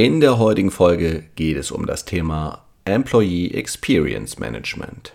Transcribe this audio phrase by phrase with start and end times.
[0.00, 5.12] In der heutigen Folge geht es um das Thema Employee Experience Management.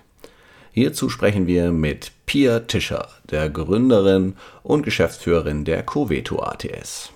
[0.74, 7.14] Hierzu sprechen wir mit Pia Tischer, der Gründerin und Geschäftsführerin der Coveto ATS.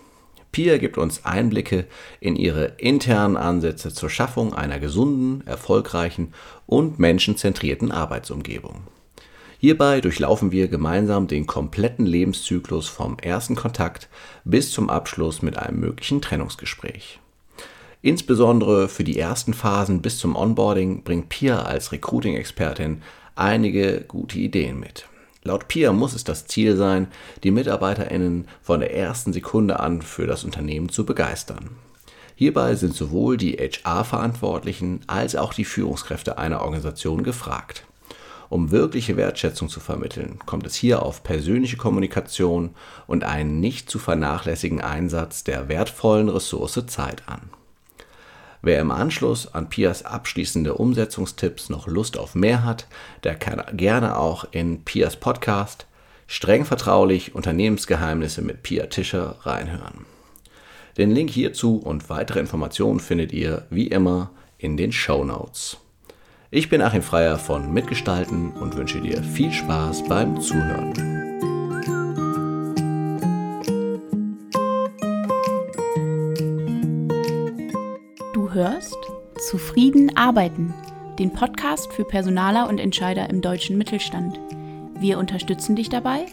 [0.53, 1.88] Pia gibt uns Einblicke
[2.21, 6.34] in ihre internen Ansätze zur Schaffung einer gesunden, erfolgreichen
[6.68, 8.84] und menschenzentrierten Arbeitsumgebung.
[9.59, 14.07] Hierbei durchlaufen wir gemeinsam den kompletten Lebenszyklus vom ersten Kontakt
[14.45, 17.20] bis zum Abschluss mit einem möglichen Trennungsgespräch.
[18.02, 23.02] Insbesondere für die ersten Phasen bis zum Onboarding bringt Pia als Recruiting-Expertin
[23.35, 25.05] einige gute Ideen mit.
[25.44, 27.07] Laut Pia muss es das Ziel sein,
[27.44, 31.70] die MitarbeiterInnen von der ersten Sekunde an für das Unternehmen zu begeistern.
[32.35, 37.84] Hierbei sind sowohl die HR-Verantwortlichen als auch die Führungskräfte einer Organisation gefragt.
[38.49, 42.70] Um wirkliche Wertschätzung zu vermitteln, kommt es hier auf persönliche Kommunikation
[43.07, 47.41] und einen nicht zu vernachlässigen Einsatz der wertvollen Ressource Zeit an.
[48.61, 52.87] Wer im Anschluss an Pias abschließende Umsetzungstipps noch Lust auf mehr hat,
[53.23, 55.87] der kann gerne auch in Pias Podcast
[56.27, 60.05] streng vertraulich Unternehmensgeheimnisse mit Pia Tischer reinhören.
[60.98, 65.78] Den Link hierzu und weitere Informationen findet ihr wie immer in den Show Notes.
[66.50, 71.06] Ich bin Achim Freier von Mitgestalten und wünsche dir viel Spaß beim Zuhören.
[79.50, 80.73] Zufrieden arbeiten,
[81.17, 84.38] den Podcast für Personaler und Entscheider im deutschen Mittelstand.
[85.00, 86.25] Wir unterstützen dich dabei,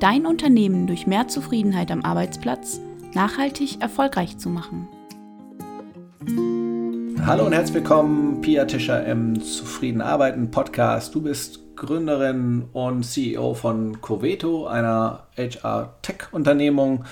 [0.00, 2.80] dein Unternehmen durch mehr Zufriedenheit am Arbeitsplatz
[3.12, 4.88] nachhaltig erfolgreich zu machen.
[7.26, 11.14] Hallo und herzlich willkommen, Pia Tischer im Zufrieden Arbeiten Podcast.
[11.14, 17.04] Du bist Gründerin und CEO von Coveto, einer HR-Tech-Unternehmung,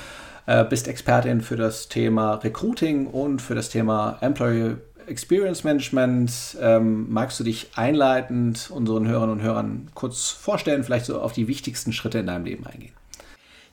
[0.46, 4.78] äh, bist Expertin für das Thema Recruiting und für das Thema Employee
[5.10, 6.56] Experience Management.
[6.60, 11.48] Ähm, magst du dich einleitend unseren Hörern und Hörern kurz vorstellen, vielleicht so auf die
[11.48, 12.94] wichtigsten Schritte in deinem Leben eingehen?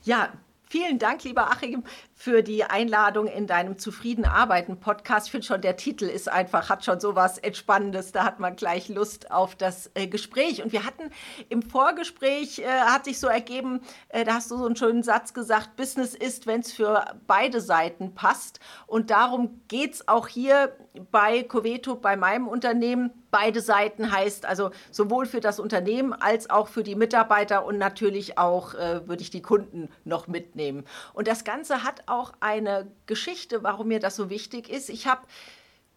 [0.04, 0.30] Ja,
[0.70, 1.84] Vielen Dank, lieber Achim,
[2.20, 5.28] für die Einladung in deinem Zufrieden Arbeiten Podcast.
[5.28, 8.12] Ich finde schon, der Titel ist einfach, hat schon so was Entspannendes.
[8.12, 10.64] Da hat man gleich Lust auf das äh, Gespräch.
[10.64, 11.12] Und wir hatten
[11.50, 15.36] im Vorgespräch, äh, hat sich so ergeben, äh, da hast du so einen schönen Satz
[15.36, 18.60] gesagt, Business ist, wenn es für beide Seiten passt.
[18.88, 20.76] Und darum geht es auch hier
[21.12, 26.68] bei Coveto, bei meinem Unternehmen beide Seiten heißt also sowohl für das Unternehmen als auch
[26.68, 30.86] für die Mitarbeiter und natürlich auch äh, würde ich die Kunden noch mitnehmen.
[31.14, 34.90] Und das Ganze hat auch eine Geschichte, warum mir das so wichtig ist.
[34.90, 35.22] Ich habe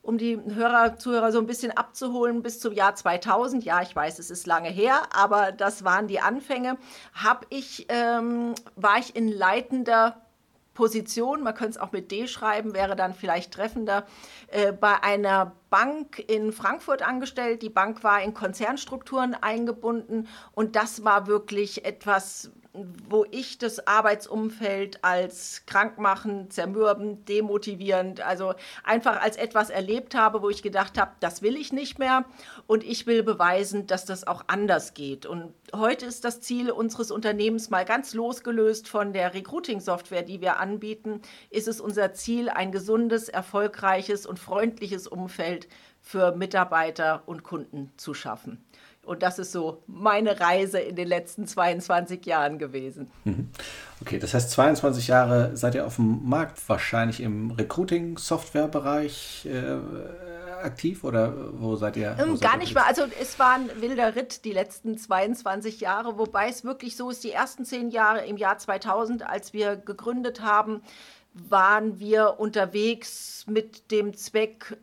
[0.03, 4.19] um die Hörer, Zuhörer so ein bisschen abzuholen, bis zum Jahr 2000, ja, ich weiß,
[4.19, 6.79] es ist lange her, aber das waren die Anfänge,
[7.13, 10.23] habe ich, ähm, war ich in leitender
[10.73, 14.07] Position, man könnte es auch mit D schreiben, wäre dann vielleicht treffender,
[14.49, 17.61] äh, bei einer Bank in Frankfurt angestellt.
[17.61, 25.03] Die Bank war in Konzernstrukturen eingebunden und das war wirklich etwas, wo ich das Arbeitsumfeld
[25.03, 28.55] als krankmachend, zermürbend, demotivierend, also
[28.85, 32.25] einfach als etwas erlebt habe, wo ich gedacht habe, das will ich nicht mehr
[32.69, 35.27] und ich will beweisen, dass das auch anders geht.
[35.27, 40.61] Und heute ist das Ziel unseres Unternehmens mal ganz losgelöst von der Recruiting-Software, die wir
[40.61, 45.67] anbieten, ist es unser Ziel, ein gesundes, erfolgreiches und freundliches Umfeld
[46.01, 48.65] für Mitarbeiter und Kunden zu schaffen.
[49.05, 53.11] Und das ist so meine Reise in den letzten 22 Jahren gewesen.
[53.25, 53.49] Mhm.
[54.03, 59.79] Okay, das heißt 22 Jahre seid ihr auf dem Markt, wahrscheinlich im Recruiting-Software-Bereich äh,
[60.63, 62.15] aktiv oder wo seid ihr?
[62.19, 62.85] Wo ähm, seid Gar nicht mal.
[62.85, 67.25] Also es war ein wilder Ritt die letzten 22 Jahre, wobei es wirklich so ist,
[67.25, 70.83] die ersten zehn Jahre im Jahr 2000, als wir gegründet haben,
[71.33, 74.77] waren wir unterwegs mit dem Zweck,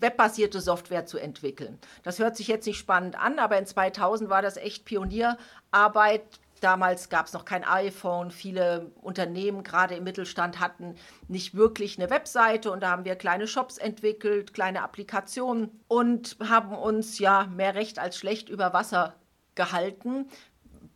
[0.00, 1.78] webbasierte Software zu entwickeln.
[2.02, 6.22] Das hört sich jetzt nicht spannend an, aber in 2000 war das echt Pionierarbeit.
[6.60, 8.30] Damals gab es noch kein iPhone.
[8.30, 10.94] Viele Unternehmen, gerade im Mittelstand, hatten
[11.28, 16.74] nicht wirklich eine Webseite und da haben wir kleine Shops entwickelt, kleine Applikationen und haben
[16.74, 19.14] uns ja mehr recht als schlecht über Wasser
[19.54, 20.26] gehalten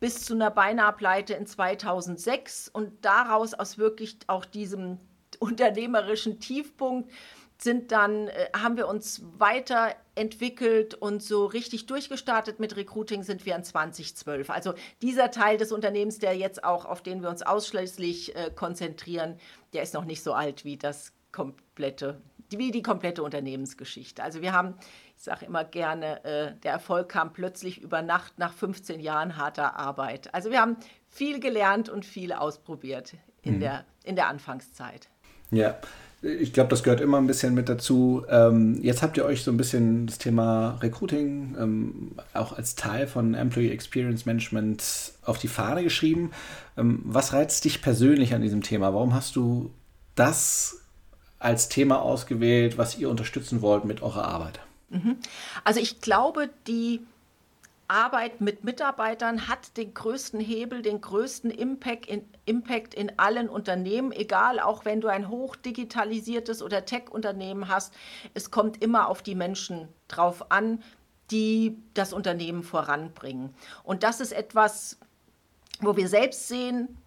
[0.00, 0.94] bis zu einer beinahe
[1.28, 4.98] in 2006 und daraus aus wirklich auch diesem
[5.38, 7.10] unternehmerischen Tiefpunkt
[7.60, 13.56] sind dann, äh, haben wir uns weiterentwickelt und so richtig durchgestartet mit Recruiting sind wir
[13.56, 14.48] in 2012.
[14.50, 19.38] Also dieser Teil des Unternehmens, der jetzt auch, auf den wir uns ausschließlich äh, konzentrieren,
[19.72, 22.20] der ist noch nicht so alt wie das komplette,
[22.50, 24.22] wie die komplette Unternehmensgeschichte.
[24.22, 24.74] Also wir haben,
[25.16, 29.76] ich sage immer gerne, äh, der Erfolg kam plötzlich über Nacht nach 15 Jahren harter
[29.76, 30.32] Arbeit.
[30.32, 30.76] Also wir haben
[31.08, 33.60] viel gelernt und viel ausprobiert in, mhm.
[33.60, 35.08] der, in der Anfangszeit.
[35.50, 35.78] Ja,
[36.20, 38.24] Ich glaube, das gehört immer ein bisschen mit dazu.
[38.28, 43.06] Ähm, jetzt habt ihr euch so ein bisschen das Thema Recruiting ähm, auch als Teil
[43.06, 46.32] von Employee Experience Management auf die Fahne geschrieben.
[46.76, 48.92] Ähm, was reizt dich persönlich an diesem Thema?
[48.92, 49.70] Warum hast du
[50.16, 50.82] das
[51.38, 54.58] als Thema ausgewählt, was ihr unterstützen wollt mit eurer Arbeit?
[54.90, 55.16] Mhm.
[55.62, 57.00] Also ich glaube, die
[57.88, 64.12] Arbeit mit Mitarbeitern hat den größten Hebel, den größten Impact in, Impact in allen Unternehmen,
[64.12, 67.94] egal auch wenn du ein hochdigitalisiertes oder Tech-Unternehmen hast.
[68.34, 70.82] Es kommt immer auf die Menschen drauf an,
[71.30, 73.54] die das Unternehmen voranbringen.
[73.84, 74.98] Und das ist etwas,
[75.80, 76.98] wo wir selbst sehen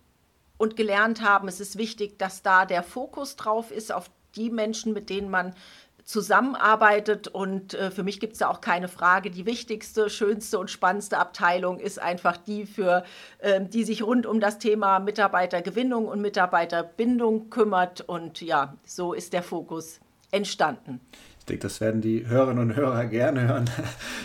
[0.57, 4.93] und gelernt haben, es ist wichtig, dass da der Fokus drauf ist, auf die Menschen,
[4.93, 5.53] mit denen man
[6.03, 7.27] zusammenarbeitet.
[7.27, 9.31] Und äh, für mich gibt es da auch keine Frage.
[9.31, 13.03] Die wichtigste, schönste und spannendste Abteilung ist einfach die, für,
[13.39, 18.01] äh, die sich rund um das Thema Mitarbeitergewinnung und Mitarbeiterbindung kümmert.
[18.01, 19.99] Und ja, so ist der Fokus
[20.31, 20.99] entstanden.
[21.39, 23.69] Ich denke, das werden die Hörerinnen und Hörer gerne hören.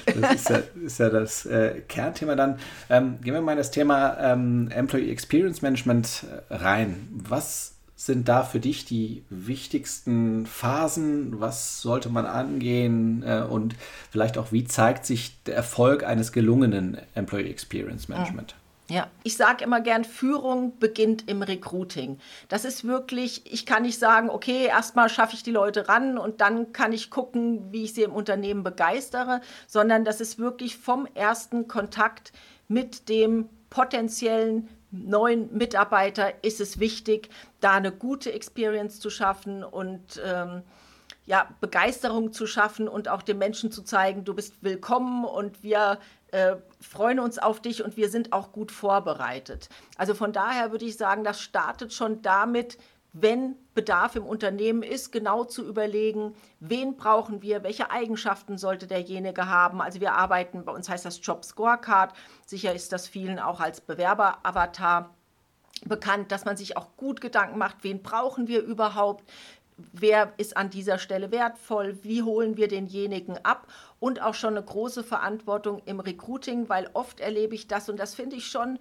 [0.05, 2.59] Das ist ja, ist ja das äh, Kernthema dann.
[2.91, 7.09] Ähm, gehen wir mal in das Thema ähm, Employee Experience Management äh, rein.
[7.11, 11.41] Was sind da für dich die wichtigsten Phasen?
[11.41, 13.25] Was sollte man angehen?
[13.27, 13.75] Äh, und
[14.11, 18.55] vielleicht auch, wie zeigt sich der Erfolg eines gelungenen Employee Experience Management?
[18.89, 22.19] Ja, ich sage immer gern, Führung beginnt im Recruiting.
[22.49, 26.41] Das ist wirklich, ich kann nicht sagen, okay, erstmal schaffe ich die Leute ran und
[26.41, 31.09] dann kann ich gucken, wie ich sie im Unternehmen begeistere, sondern das ist wirklich vom
[31.15, 32.33] ersten Kontakt
[32.69, 34.69] mit dem potenziellen
[35.05, 37.29] neuen Mitarbeiter ist es wichtig,
[37.61, 40.63] da eine gute Experience zu schaffen und ähm,
[41.27, 45.99] ja, Begeisterung zu schaffen und auch den Menschen zu zeigen, du bist willkommen und wir
[46.31, 49.69] äh, freuen uns auf dich und wir sind auch gut vorbereitet.
[49.97, 52.79] Also von daher würde ich sagen, das startet schon damit,
[53.19, 59.49] wenn Bedarf im Unternehmen ist, genau zu überlegen, wen brauchen wir, welche Eigenschaften sollte derjenige
[59.49, 59.81] haben.
[59.81, 62.15] Also wir arbeiten, bei uns heißt das Job Scorecard,
[62.45, 65.15] sicher ist das vielen auch als Bewerber-Avatar
[65.87, 69.25] bekannt, dass man sich auch gut Gedanken macht, wen brauchen wir überhaupt,
[69.77, 73.67] wer ist an dieser Stelle wertvoll, wie holen wir denjenigen ab
[73.99, 78.15] und auch schon eine große Verantwortung im Recruiting, weil oft erlebe ich das und das
[78.15, 78.79] finde ich schon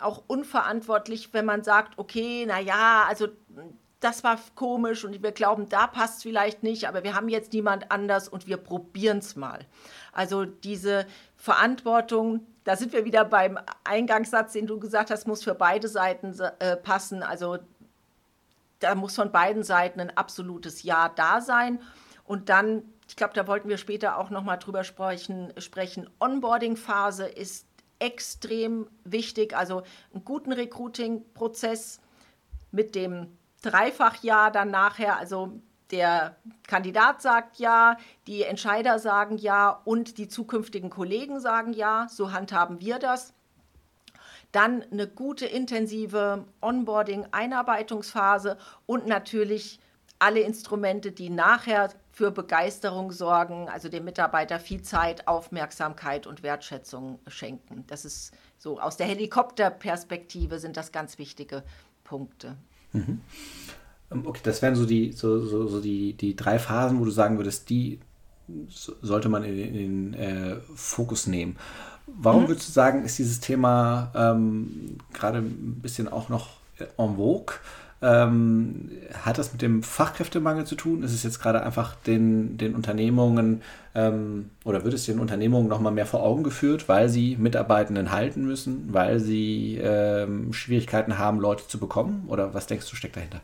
[0.00, 3.28] auch unverantwortlich, wenn man sagt, okay, na ja, also
[4.00, 7.52] das war komisch und wir glauben, da passt es vielleicht nicht, aber wir haben jetzt
[7.52, 9.66] niemand anders und wir probieren es mal.
[10.12, 15.54] Also diese Verantwortung, da sind wir wieder beim Eingangssatz, den du gesagt hast, muss für
[15.54, 17.22] beide Seiten äh, passen.
[17.22, 17.58] Also
[18.80, 21.80] da muss von beiden Seiten ein absolutes Ja da sein.
[22.24, 26.10] Und dann, ich glaube, da wollten wir später auch nochmal drüber sprechen, sprechen.
[26.20, 27.66] Onboarding-Phase ist
[27.98, 29.56] extrem wichtig.
[29.56, 29.82] Also
[30.12, 32.00] einen guten Recruiting-Prozess
[32.70, 35.16] mit dem Dreifach-Ja dann nachher.
[35.18, 35.52] Also
[35.90, 37.96] der Kandidat sagt ja,
[38.26, 42.08] die Entscheider sagen ja und die zukünftigen Kollegen sagen ja.
[42.10, 43.32] So handhaben wir das.
[44.52, 49.80] Dann eine gute, intensive Onboarding-Einarbeitungsphase und natürlich
[50.18, 57.18] alle Instrumente, die nachher für Begeisterung sorgen, also dem Mitarbeiter viel Zeit, Aufmerksamkeit und Wertschätzung
[57.26, 57.84] schenken.
[57.88, 61.62] Das ist so aus der Helikopterperspektive sind das ganz wichtige
[62.04, 62.56] Punkte.
[62.94, 63.20] Mhm.
[64.08, 67.36] Okay, das wären so die, so, so, so die, die drei Phasen, wo du sagen
[67.36, 68.00] würdest, die
[69.02, 71.58] sollte man in, in den äh, Fokus nehmen.
[72.06, 72.48] Warum mhm.
[72.48, 77.56] würdest du sagen, ist dieses Thema ähm, gerade ein bisschen auch noch en vogue?
[78.02, 78.90] Ähm,
[79.24, 81.02] hat das mit dem Fachkräftemangel zu tun?
[81.02, 83.62] Ist es jetzt gerade einfach den, den Unternehmungen
[83.94, 88.44] ähm, oder wird es den Unternehmungen nochmal mehr vor Augen geführt, weil sie Mitarbeitenden halten
[88.44, 92.24] müssen, weil sie ähm, Schwierigkeiten haben, Leute zu bekommen?
[92.28, 93.40] Oder was denkst du, steckt dahinter?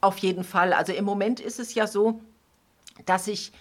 [0.00, 0.72] Auf jeden Fall.
[0.72, 2.20] Also im Moment ist es ja so,
[3.04, 3.52] dass sich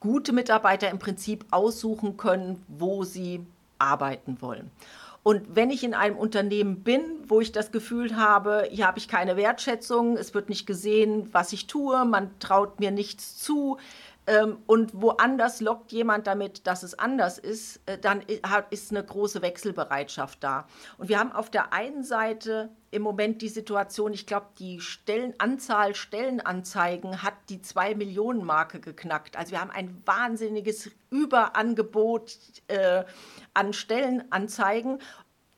[0.00, 3.40] gute Mitarbeiter im Prinzip aussuchen können, wo sie
[3.78, 4.70] arbeiten wollen.
[5.26, 9.08] Und wenn ich in einem Unternehmen bin, wo ich das Gefühl habe, hier habe ich
[9.08, 13.76] keine Wertschätzung, es wird nicht gesehen, was ich tue, man traut mir nichts zu,
[14.26, 18.22] ähm, und woanders lockt jemand damit, dass es anders ist, äh, dann
[18.70, 20.66] ist eine große Wechselbereitschaft da.
[20.98, 25.94] Und wir haben auf der einen Seite im Moment die Situation, ich glaube, die Stellenanzahl
[25.94, 29.36] Stellenanzeigen hat die 2 Millionen Marke geknackt.
[29.36, 32.36] Also wir haben ein wahnsinniges Überangebot
[32.68, 33.04] äh,
[33.54, 34.98] an Stellenanzeigen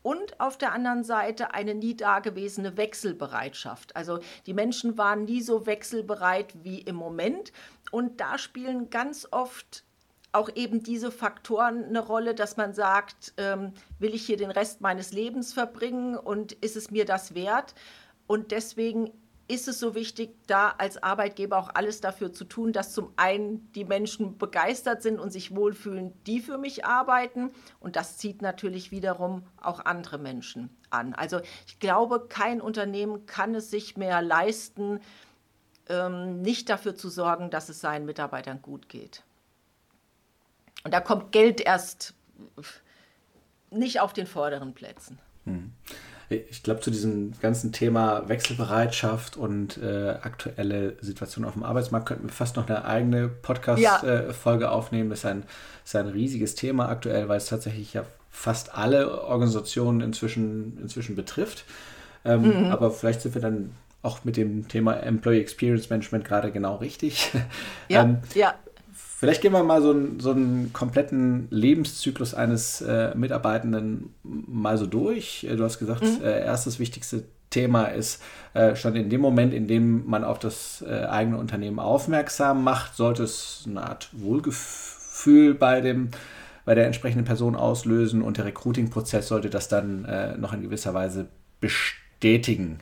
[0.03, 3.97] und auf der anderen Seite eine nie dagewesene Wechselbereitschaft.
[3.97, 7.53] Also die Menschen waren nie so wechselbereit wie im Moment.
[7.91, 9.85] Und da spielen ganz oft
[10.33, 14.81] auch eben diese Faktoren eine Rolle, dass man sagt, ähm, will ich hier den Rest
[14.81, 17.75] meines Lebens verbringen und ist es mir das wert?
[18.27, 19.11] Und deswegen
[19.49, 23.73] ist es so wichtig, da als Arbeitgeber auch alles dafür zu tun, dass zum einen
[23.73, 27.51] die Menschen begeistert sind und sich wohlfühlen, die für mich arbeiten.
[27.81, 31.15] Und das zieht natürlich wiederum auch andere Menschen an.
[31.15, 35.01] Also ich glaube, kein Unternehmen kann es sich mehr leisten,
[35.89, 39.23] ähm, nicht dafür zu sorgen, dass es seinen Mitarbeitern gut geht.
[40.85, 42.15] Und da kommt Geld erst
[43.71, 45.19] nicht auf den vorderen Plätzen.
[45.45, 45.73] Hm.
[46.31, 52.29] Ich glaube, zu diesem ganzen Thema Wechselbereitschaft und äh, aktuelle Situation auf dem Arbeitsmarkt könnten
[52.29, 54.71] wir fast noch eine eigene Podcast-Folge ja.
[54.71, 55.09] äh, aufnehmen.
[55.09, 55.45] Das ist ein,
[55.85, 61.65] ist ein riesiges Thema aktuell, weil es tatsächlich ja fast alle Organisationen inzwischen, inzwischen betrifft.
[62.25, 62.65] Ähm, mhm.
[62.67, 67.31] Aber vielleicht sind wir dann auch mit dem Thema Employee Experience Management gerade genau richtig.
[67.89, 68.55] Ja, ähm, ja.
[69.19, 74.87] Vielleicht gehen wir mal so einen, so einen kompletten Lebenszyklus eines äh, Mitarbeitenden mal so
[74.87, 75.43] durch.
[75.43, 76.23] Äh, du hast gesagt, mhm.
[76.23, 78.23] äh, erstes wichtigste Thema ist
[78.55, 82.95] äh, schon in dem Moment, in dem man auf das äh, eigene Unternehmen aufmerksam macht,
[82.95, 86.11] sollte es eine Art Wohlgefühl bei dem
[86.65, 90.95] bei der entsprechenden Person auslösen und der Recruiting-Prozess sollte das dann äh, noch in gewisser
[90.95, 91.27] Weise
[91.61, 92.79] bestätigen.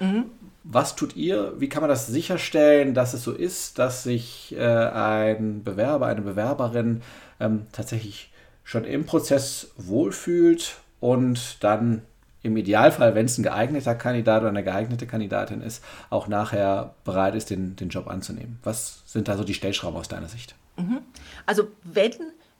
[0.00, 0.26] Mhm.
[0.64, 1.54] Was tut ihr?
[1.60, 6.22] Wie kann man das sicherstellen, dass es so ist, dass sich äh, ein Bewerber, eine
[6.22, 7.02] Bewerberin
[7.38, 8.32] ähm, tatsächlich
[8.64, 12.02] schon im Prozess wohlfühlt und dann
[12.42, 17.34] im Idealfall, wenn es ein geeigneter Kandidat oder eine geeignete Kandidatin ist, auch nachher bereit
[17.34, 18.58] ist, den, den Job anzunehmen?
[18.64, 20.54] Was sind da so die Stellschrauben aus deiner Sicht?
[20.76, 20.98] Mhm.
[21.44, 22.12] Also wenn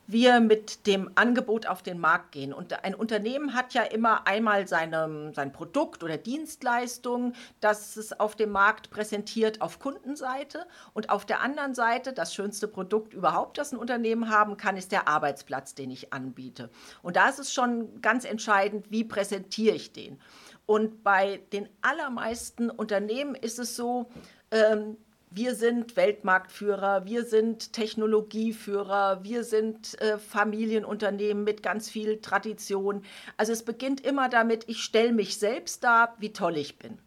[0.07, 2.53] wir mit dem Angebot auf den Markt gehen.
[2.53, 8.37] Und ein Unternehmen hat ja immer einmal seine, sein Produkt oder Dienstleistung, das es auf
[8.37, 10.67] dem Markt präsentiert auf Kundenseite.
[10.95, 14.93] Und auf der anderen Seite, das schönste Produkt überhaupt, das ein Unternehmen haben kann, ist
[14.93, 16.71] der Arbeitsplatz, den ich anbiete.
[17.03, 20.21] Und da ist es schon ganz entscheidend, wie präsentiere ich den.
[20.67, 24.11] Und bei den allermeisten Unternehmen ist es so,
[24.51, 24.97] ähm,
[25.37, 33.05] wir sind Weltmarktführer, wir sind Technologieführer, wir sind äh, Familienunternehmen mit ganz viel Tradition.
[33.37, 36.99] Also es beginnt immer damit, ich stelle mich selbst dar, wie toll ich bin.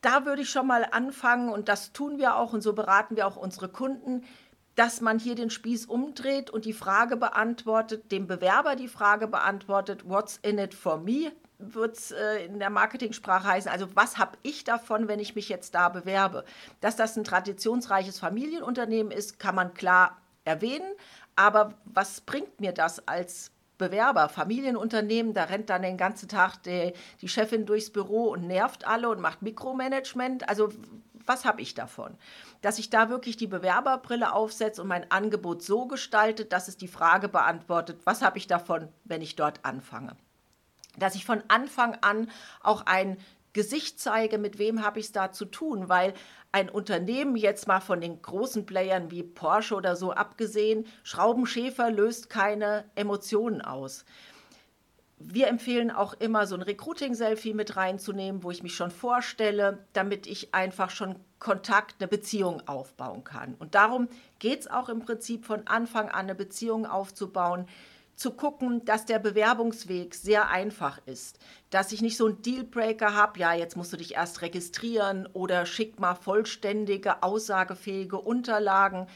[0.00, 3.26] Da würde ich schon mal anfangen und das tun wir auch und so beraten wir
[3.26, 4.24] auch unsere Kunden,
[4.74, 10.08] dass man hier den Spieß umdreht und die Frage beantwortet, dem Bewerber die Frage beantwortet,
[10.08, 11.32] what's in it for me?
[11.58, 15.48] Wird es äh, in der Marketingsprache heißen, also was habe ich davon, wenn ich mich
[15.48, 16.44] jetzt da bewerbe?
[16.80, 20.92] Dass das ein traditionsreiches Familienunternehmen ist, kann man klar erwähnen,
[21.36, 26.92] aber was bringt mir das als Bewerber, Familienunternehmen, da rennt dann den ganzen Tag die,
[27.20, 30.48] die Chefin durchs Büro und nervt alle und macht Mikromanagement.
[30.48, 30.70] Also
[31.24, 32.16] was habe ich davon?
[32.60, 36.88] Dass ich da wirklich die Bewerberbrille aufsetze und mein Angebot so gestaltet, dass es die
[36.88, 40.16] Frage beantwortet, was habe ich davon, wenn ich dort anfange?
[40.98, 42.30] Dass ich von Anfang an
[42.62, 43.18] auch ein
[43.52, 46.14] Gesicht zeige, mit wem habe ich es da zu tun, weil
[46.52, 52.30] ein Unternehmen, jetzt mal von den großen Playern wie Porsche oder so abgesehen, Schraubenschäfer löst
[52.30, 54.04] keine Emotionen aus.
[55.18, 60.28] Wir empfehlen auch immer so ein Recruiting-Selfie mit reinzunehmen, wo ich mich schon vorstelle, damit
[60.28, 63.54] ich einfach schon Kontakt, eine Beziehung aufbauen kann.
[63.54, 67.66] Und darum geht es auch im Prinzip von Anfang an, eine Beziehung aufzubauen,
[68.18, 71.38] zu gucken, dass der Bewerbungsweg sehr einfach ist.
[71.70, 75.66] Dass ich nicht so einen Dealbreaker habe, ja, jetzt musst du dich erst registrieren oder
[75.66, 79.06] schick mal vollständige, aussagefähige Unterlagen.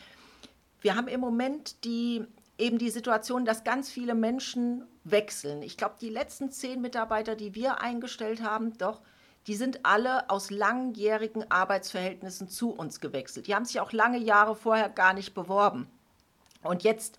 [0.80, 2.24] Wir haben im Moment die,
[2.58, 5.62] eben die Situation, dass ganz viele Menschen wechseln.
[5.62, 9.02] Ich glaube, die letzten zehn Mitarbeiter, die wir eingestellt haben, doch,
[9.48, 13.48] die sind alle aus langjährigen Arbeitsverhältnissen zu uns gewechselt.
[13.48, 15.88] Die haben sich auch lange Jahre vorher gar nicht beworben.
[16.62, 17.18] Und jetzt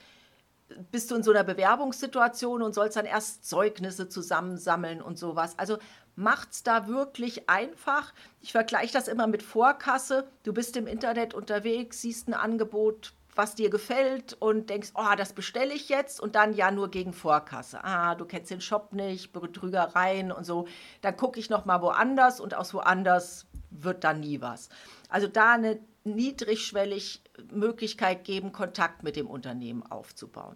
[0.91, 5.57] bist du in so einer Bewerbungssituation und sollst dann erst Zeugnisse zusammensammeln und sowas.
[5.57, 5.77] Also
[6.15, 8.13] macht's da wirklich einfach.
[8.41, 10.27] Ich vergleiche das immer mit Vorkasse.
[10.43, 15.33] Du bist im Internet unterwegs, siehst ein Angebot, was dir gefällt und denkst, oh, das
[15.33, 17.83] bestelle ich jetzt und dann ja nur gegen Vorkasse.
[17.83, 20.67] Ah, du kennst den Shop nicht, Betrügereien und so.
[21.01, 24.69] Dann gucke ich noch mal woanders und aus woanders wird dann nie was.
[25.13, 30.55] Also da eine niedrigschwellig Möglichkeit geben, Kontakt mit dem Unternehmen aufzubauen.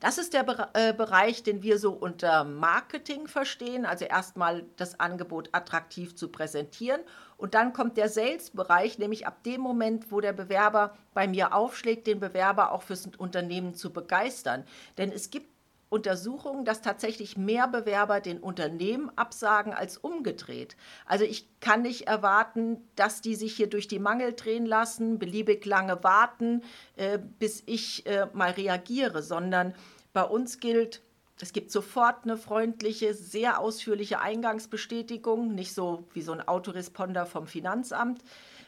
[0.00, 5.50] Das ist der äh, Bereich, den wir so unter Marketing verstehen, also erstmal das Angebot
[5.52, 7.02] attraktiv zu präsentieren.
[7.36, 12.06] Und dann kommt der Sales-Bereich, nämlich ab dem Moment, wo der Bewerber bei mir aufschlägt,
[12.06, 14.64] den Bewerber auch fürs Unternehmen zu begeistern.
[14.96, 15.55] Denn es gibt
[15.88, 20.76] Untersuchungen, dass tatsächlich mehr Bewerber den Unternehmen absagen als umgedreht.
[21.04, 25.64] Also ich kann nicht erwarten, dass die sich hier durch die Mangel drehen lassen, beliebig
[25.64, 26.62] lange warten,
[26.96, 29.74] äh, bis ich äh, mal reagiere, sondern
[30.12, 31.02] bei uns gilt,
[31.40, 37.46] es gibt sofort eine freundliche, sehr ausführliche Eingangsbestätigung, nicht so wie so ein Autoresponder vom
[37.46, 38.22] Finanzamt.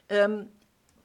[0.09, 0.49] Ähm,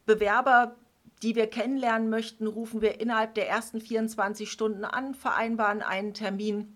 [0.06, 0.76] Bewerber,
[1.24, 6.76] die wir kennenlernen möchten, rufen wir innerhalb der ersten 24 Stunden an, vereinbaren einen Termin.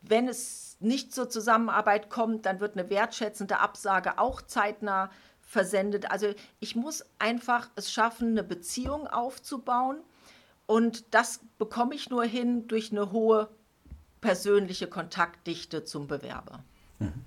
[0.00, 5.10] Wenn es nicht zur Zusammenarbeit kommt, dann wird eine wertschätzende Absage auch zeitnah
[5.42, 6.10] versendet.
[6.10, 9.98] Also ich muss einfach es schaffen, eine Beziehung aufzubauen.
[10.66, 13.50] Und das bekomme ich nur hin durch eine hohe
[14.22, 16.64] persönliche Kontaktdichte zum Bewerber.
[16.98, 17.24] Mhm.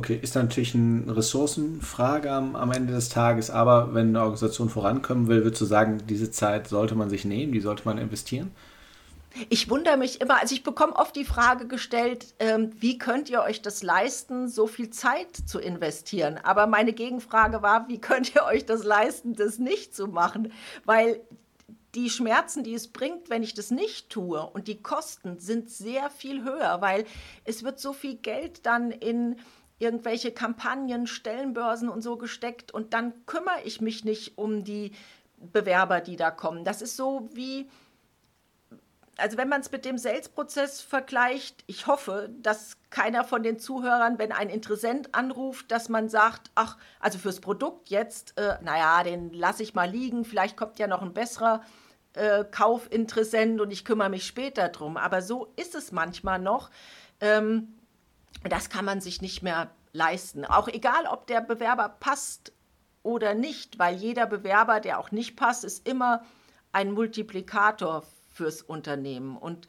[0.00, 5.28] Okay, ist natürlich eine Ressourcenfrage am, am, Ende des Tages, aber wenn eine Organisation vorankommen
[5.28, 8.50] will, würdest du sagen, diese Zeit sollte man sich nehmen, die sollte man investieren?
[9.50, 13.42] Ich wundere mich immer, also ich bekomme oft die Frage gestellt, ähm, wie könnt ihr
[13.42, 16.38] euch das leisten, so viel Zeit zu investieren?
[16.42, 20.50] Aber meine Gegenfrage war, wie könnt ihr euch das leisten, das nicht zu machen?
[20.86, 21.20] Weil
[21.94, 26.08] die Schmerzen, die es bringt, wenn ich das nicht tue und die Kosten sind sehr
[26.08, 27.04] viel höher, weil
[27.44, 29.36] es wird so viel Geld dann in
[29.80, 34.92] irgendwelche Kampagnen, Stellenbörsen und so gesteckt und dann kümmere ich mich nicht um die
[35.36, 36.64] Bewerber, die da kommen.
[36.64, 37.68] Das ist so wie
[39.20, 44.18] also wenn man es mit dem Sales-Prozess vergleicht, ich hoffe, dass keiner von den Zuhörern,
[44.18, 49.32] wenn ein Interessent anruft, dass man sagt, ach, also fürs Produkt jetzt, äh, naja, den
[49.32, 51.62] lasse ich mal liegen, vielleicht kommt ja noch ein besserer
[52.14, 54.96] äh, Kaufinteressent und ich kümmere mich später drum.
[54.96, 56.70] Aber so ist es manchmal noch.
[57.20, 57.74] Ähm,
[58.48, 60.44] das kann man sich nicht mehr leisten.
[60.44, 62.52] Auch egal, ob der Bewerber passt
[63.02, 66.24] oder nicht, weil jeder Bewerber, der auch nicht passt, ist immer
[66.72, 69.36] ein Multiplikator fürs Unternehmen.
[69.36, 69.66] Und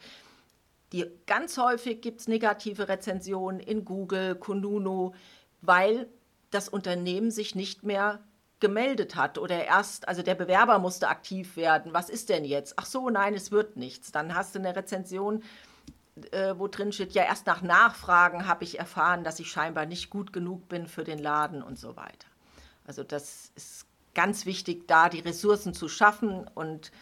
[0.92, 5.12] die, ganz häufig gibt es negative Rezensionen in Google, Kununu,
[5.60, 6.08] weil
[6.50, 8.20] das Unternehmen sich nicht mehr
[8.60, 11.92] gemeldet hat oder erst, also der Bewerber musste aktiv werden.
[11.92, 12.74] Was ist denn jetzt?
[12.76, 14.12] Ach so, nein, es wird nichts.
[14.12, 15.42] Dann hast du eine Rezension,
[16.30, 20.10] äh, wo drin steht, ja, erst nach Nachfragen habe ich erfahren, dass ich scheinbar nicht
[20.10, 22.26] gut genug bin für den Laden und so weiter.
[22.86, 26.92] Also das ist ganz wichtig, da die Ressourcen zu schaffen und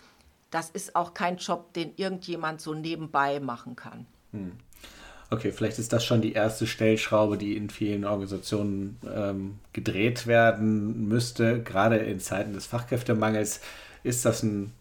[0.50, 4.06] das ist auch kein Job, den irgendjemand so nebenbei machen kann.
[4.32, 4.52] Hm.
[5.32, 11.06] Okay, vielleicht ist das schon die erste Stellschraube, die in vielen Organisationen ähm, gedreht werden
[11.06, 11.62] müsste.
[11.62, 13.60] Gerade in Zeiten des Fachkräftemangels
[14.02, 14.72] ist das ein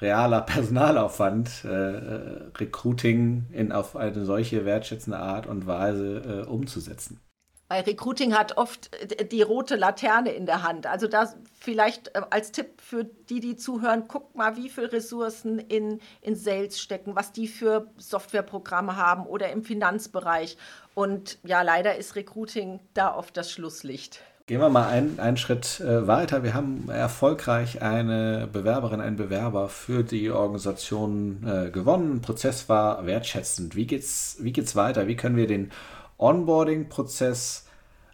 [0.00, 7.20] realer Personalaufwand, äh, äh Recruiting in, auf eine solche wertschätzende Art und Weise äh, umzusetzen.
[7.68, 10.86] Weil Recruiting hat oft äh, die rote Laterne in der Hand.
[10.86, 15.58] Also das vielleicht äh, als Tipp für die, die zuhören, guckt mal, wie viele Ressourcen
[15.58, 20.56] in, in Sales stecken, was die für Softwareprogramme haben oder im Finanzbereich.
[20.94, 24.20] Und ja, leider ist Recruiting da oft das Schlusslicht.
[24.46, 26.44] Gehen wir mal einen, einen Schritt äh, weiter.
[26.44, 32.20] Wir haben erfolgreich eine Bewerberin, einen Bewerber für die Organisation äh, gewonnen.
[32.20, 33.74] Prozess war wertschätzend.
[33.74, 35.08] Wie geht's, wie geht's weiter?
[35.08, 35.72] Wie können wir den
[36.18, 37.66] Onboarding-Prozess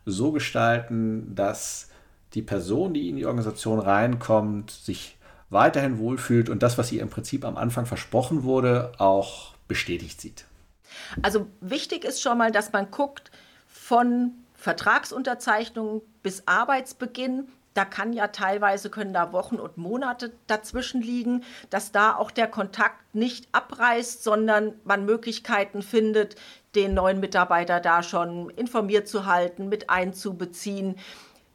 [0.07, 1.91] so gestalten, dass
[2.33, 5.19] die Person, die in die Organisation reinkommt, sich
[5.51, 10.47] weiterhin wohlfühlt und das, was ihr im Prinzip am Anfang versprochen wurde, auch bestätigt sieht.
[11.21, 13.31] Also wichtig ist schon mal, dass man guckt
[13.69, 21.43] von Vertragsunterzeichnung bis Arbeitsbeginn, da kann ja teilweise können da Wochen und Monate dazwischen liegen,
[21.71, 26.37] dass da auch der Kontakt nicht abreißt, sondern man Möglichkeiten findet,
[26.75, 30.97] den neuen Mitarbeiter da schon informiert zu halten, mit einzubeziehen,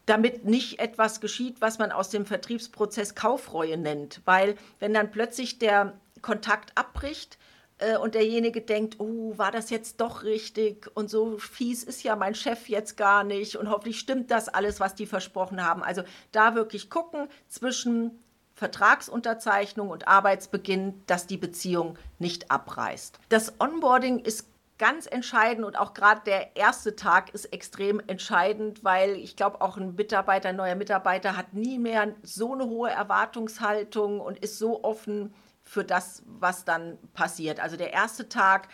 [0.05, 4.21] damit nicht etwas geschieht, was man aus dem Vertriebsprozess Kaufreue nennt.
[4.25, 7.37] Weil wenn dann plötzlich der Kontakt abbricht,
[7.79, 12.15] äh, und derjenige denkt, oh, war das jetzt doch richtig und so fies ist ja
[12.15, 15.83] mein Chef jetzt gar nicht und hoffentlich stimmt das alles, was die versprochen haben.
[15.83, 18.19] Also da wirklich gucken zwischen
[18.55, 23.19] Vertragsunterzeichnung und Arbeitsbeginn, dass die Beziehung nicht abreißt.
[23.29, 24.47] Das Onboarding ist
[24.79, 29.77] ganz entscheidend und auch gerade der erste Tag ist extrem entscheidend, weil ich glaube, auch
[29.77, 34.83] ein Mitarbeiter, ein neuer Mitarbeiter hat nie mehr so eine hohe Erwartungshaltung und ist so
[34.83, 35.33] offen
[35.67, 37.59] für das, was dann passiert.
[37.59, 38.69] Also der erste Tag,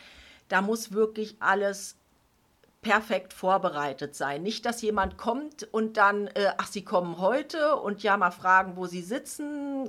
[0.48, 1.98] da muss wirklich alles
[2.82, 4.44] perfekt vorbereitet sein.
[4.44, 8.76] Nicht, dass jemand kommt und dann, äh, ach, Sie kommen heute und ja, mal fragen,
[8.76, 9.88] wo Sie sitzen.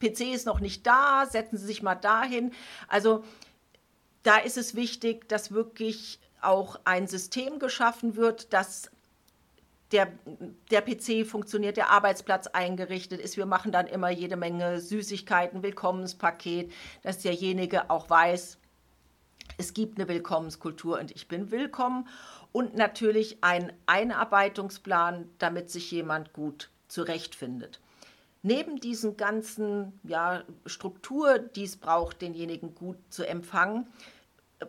[0.00, 2.52] PC ist noch nicht da, setzen Sie sich mal dahin.
[2.88, 3.24] Also
[4.22, 8.90] da ist es wichtig, dass wirklich auch ein System geschaffen wird, das
[9.92, 10.08] der,
[10.70, 13.36] der PC funktioniert, der Arbeitsplatz eingerichtet ist.
[13.36, 16.72] Wir machen dann immer jede Menge Süßigkeiten, Willkommenspaket,
[17.02, 18.58] dass derjenige auch weiß,
[19.58, 22.08] es gibt eine Willkommenskultur und ich bin willkommen.
[22.52, 27.80] Und natürlich ein Einarbeitungsplan, damit sich jemand gut zurechtfindet.
[28.42, 33.86] Neben diesen ganzen ja, Struktur, die es braucht, denjenigen gut zu empfangen,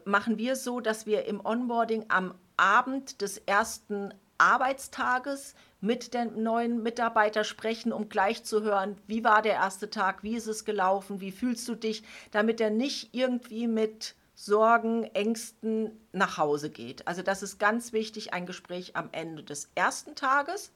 [0.06, 6.82] machen wir so, dass wir im Onboarding am Abend des ersten Arbeitstages mit dem neuen
[6.84, 11.22] Mitarbeiter sprechen, um gleich zu hören, wie war der erste Tag, wie ist es gelaufen,
[11.22, 17.08] wie fühlst du dich, damit er nicht irgendwie mit Sorgen, Ängsten nach Hause geht.
[17.08, 20.72] Also das ist ganz wichtig, ein Gespräch am Ende des ersten Tages.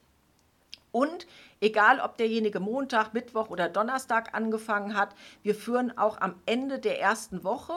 [0.91, 1.25] Und
[1.59, 7.01] egal, ob derjenige Montag, Mittwoch oder Donnerstag angefangen hat, wir führen auch am Ende der
[7.01, 7.73] ersten Woche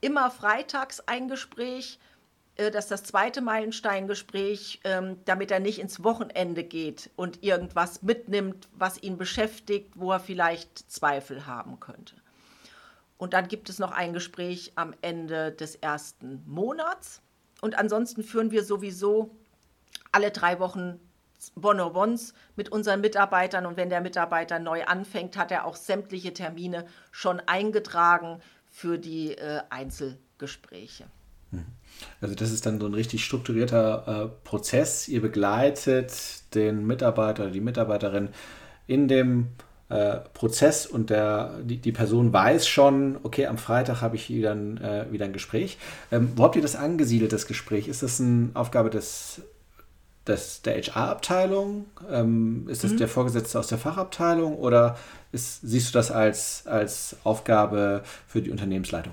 [0.00, 1.98] immer freitags ein Gespräch,
[2.62, 8.02] äh, das ist das zweite Meilensteingespräch, ähm, damit er nicht ins Wochenende geht und irgendwas
[8.02, 12.14] mitnimmt, was ihn beschäftigt, wo er vielleicht Zweifel haben könnte.
[13.18, 17.20] Und dann gibt es noch ein Gespräch am Ende des ersten Monats.
[17.60, 19.30] Und ansonsten führen wir sowieso
[20.10, 20.98] alle drei Wochen
[21.60, 23.66] One-on-Ones mit unseren Mitarbeitern.
[23.66, 29.36] Und wenn der Mitarbeiter neu anfängt, hat er auch sämtliche Termine schon eingetragen für die
[29.36, 31.04] äh, Einzelgespräche.
[32.20, 35.08] Also das ist dann so ein richtig strukturierter äh, Prozess.
[35.08, 36.12] Ihr begleitet
[36.54, 38.28] den Mitarbeiter oder die Mitarbeiterin
[38.86, 39.48] in dem
[39.88, 44.52] äh, Prozess und der, die, die Person weiß schon, okay, am Freitag habe ich wieder
[44.52, 45.78] ein, äh, wieder ein Gespräch.
[46.10, 47.88] Ähm, wo habt ihr das angesiedelt, das Gespräch?
[47.88, 49.42] Ist das eine Aufgabe des,
[50.26, 51.86] des, der HR-Abteilung?
[52.10, 52.98] Ähm, ist das mhm.
[52.98, 54.96] der Vorgesetzte aus der Fachabteilung oder
[55.30, 59.12] ist, siehst du das als, als Aufgabe für die Unternehmensleitung?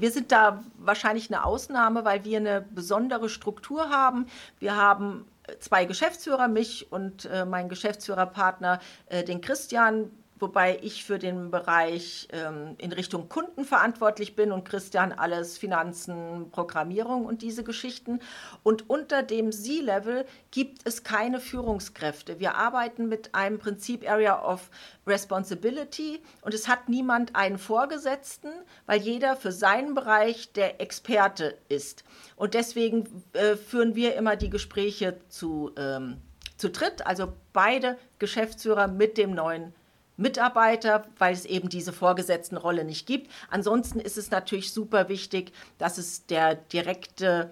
[0.00, 4.26] Wir sind da wahrscheinlich eine Ausnahme, weil wir eine besondere Struktur haben.
[4.60, 5.26] Wir haben
[5.58, 12.28] zwei Geschäftsführer, mich und äh, meinen Geschäftsführerpartner, äh, den Christian, wobei ich für den Bereich
[12.32, 18.20] ähm, in Richtung Kunden verantwortlich bin und Christian alles Finanzen, Programmierung und diese Geschichten.
[18.62, 22.38] Und unter dem C-Level gibt es keine Führungskräfte.
[22.38, 24.70] Wir arbeiten mit einem Prinzip Area of
[25.06, 28.50] Responsibility und es hat niemand einen Vorgesetzten,
[28.86, 32.04] weil jeder für seinen Bereich der Experte ist.
[32.36, 36.18] Und deswegen äh, führen wir immer die Gespräche zu, ähm,
[36.56, 39.74] zu dritt, also beide Geschäftsführer mit dem neuen
[40.18, 43.30] Mitarbeiter, weil es eben diese Vorgesetztenrolle nicht gibt.
[43.50, 47.50] Ansonsten ist es natürlich super wichtig, dass es der direkte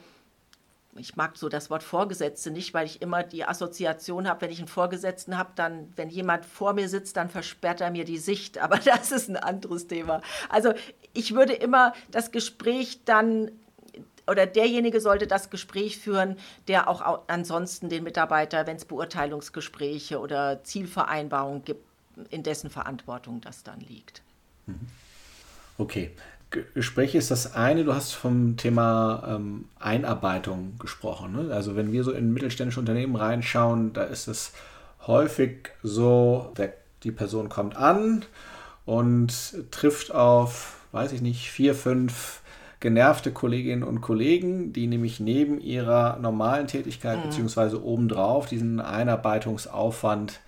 [0.98, 4.58] ich mag so das Wort Vorgesetzte nicht, weil ich immer die Assoziation habe, wenn ich
[4.58, 8.58] einen Vorgesetzten habe, dann, wenn jemand vor mir sitzt, dann versperrt er mir die Sicht.
[8.62, 10.22] Aber das ist ein anderes Thema.
[10.48, 10.72] Also
[11.12, 13.50] ich würde immer das Gespräch dann
[14.28, 20.64] oder derjenige sollte das Gespräch führen, der auch ansonsten den Mitarbeiter, wenn es Beurteilungsgespräche oder
[20.64, 21.85] Zielvereinbarungen gibt,
[22.30, 24.22] in dessen Verantwortung das dann liegt.
[24.66, 24.80] Mhm.
[25.78, 26.10] Okay.
[26.74, 31.32] Gespräche ist das eine, du hast vom Thema ähm, Einarbeitung gesprochen.
[31.32, 31.52] Ne?
[31.52, 34.52] Also wenn wir so in mittelständische Unternehmen reinschauen, da ist es
[35.06, 38.24] häufig so, der, die Person kommt an
[38.84, 42.40] und trifft auf, weiß ich nicht, vier, fünf
[42.78, 47.22] genervte Kolleginnen und Kollegen, die nämlich neben ihrer normalen Tätigkeit mhm.
[47.24, 50.40] beziehungsweise obendrauf diesen Einarbeitungsaufwand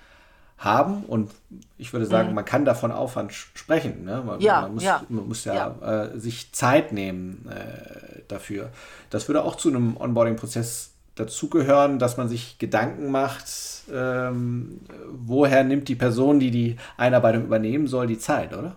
[0.59, 1.31] haben und
[1.79, 2.35] ich würde sagen, mhm.
[2.35, 4.05] man kann davon Aufwand sprechen.
[4.05, 4.23] Ne?
[4.27, 6.05] Man, ja, man, muss ja, man muss ja, ja.
[6.05, 8.71] Äh, sich Zeit nehmen äh, dafür.
[9.11, 13.47] Das würde auch zu einem Onboarding-Prozess dazugehören, dass man sich Gedanken macht,
[13.93, 18.77] ähm, woher nimmt die Person, die die Einarbeitung übernehmen soll, die Zeit, oder?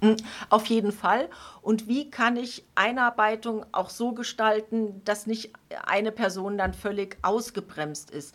[0.00, 0.16] Mhm,
[0.48, 1.28] auf jeden Fall.
[1.60, 5.52] Und wie kann ich Einarbeitung auch so gestalten, dass nicht
[5.86, 8.34] eine Person dann völlig ausgebremst ist?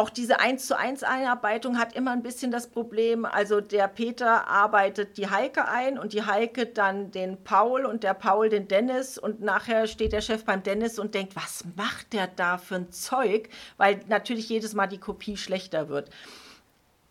[0.00, 4.48] Auch diese 1 zu 1 Einarbeitung hat immer ein bisschen das Problem, also der Peter
[4.48, 9.18] arbeitet die Heike ein und die Heike dann den Paul und der Paul den Dennis.
[9.18, 12.92] Und nachher steht der Chef beim Dennis und denkt, was macht der da für ein
[12.92, 16.08] Zeug, weil natürlich jedes Mal die Kopie schlechter wird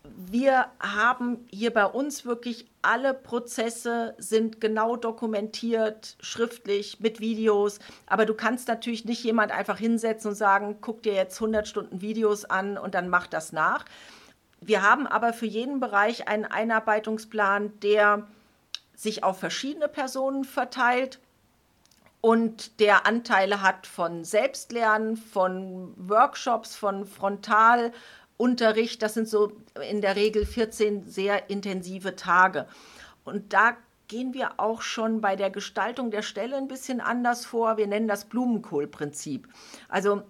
[0.04, 7.78] wir haben hier bei uns wirklich alle Prozesse sind genau dokumentiert, schriftlich, mit Videos.
[8.06, 12.00] Aber du kannst natürlich nicht jemand einfach hinsetzen und sagen, guck dir jetzt 100 Stunden
[12.00, 13.84] Videos an und dann mach das nach.
[14.60, 18.26] Wir haben aber für jeden Bereich einen Einarbeitungsplan, der
[18.94, 21.18] sich auf verschiedene Personen verteilt
[22.20, 27.92] und der Anteile hat von Selbstlernen, von Workshops, von Frontal,
[28.40, 29.52] Unterricht, das sind so
[29.90, 32.66] in der Regel 14 sehr intensive Tage.
[33.22, 33.76] Und da
[34.08, 37.76] gehen wir auch schon bei der Gestaltung der Stelle ein bisschen anders vor.
[37.76, 39.46] Wir nennen das Blumenkohlprinzip.
[39.90, 40.22] Also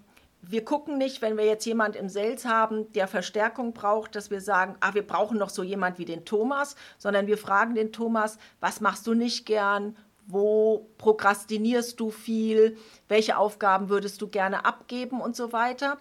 [0.42, 4.40] wir gucken nicht, wenn wir jetzt jemand im Sales haben, der Verstärkung braucht, dass wir
[4.40, 8.38] sagen, ah, wir brauchen noch so jemand wie den Thomas, sondern wir fragen den Thomas,
[8.58, 9.96] was machst du nicht gern?
[10.26, 12.76] Wo prokrastinierst du viel?
[13.06, 15.98] Welche Aufgaben würdest du gerne abgeben und so weiter?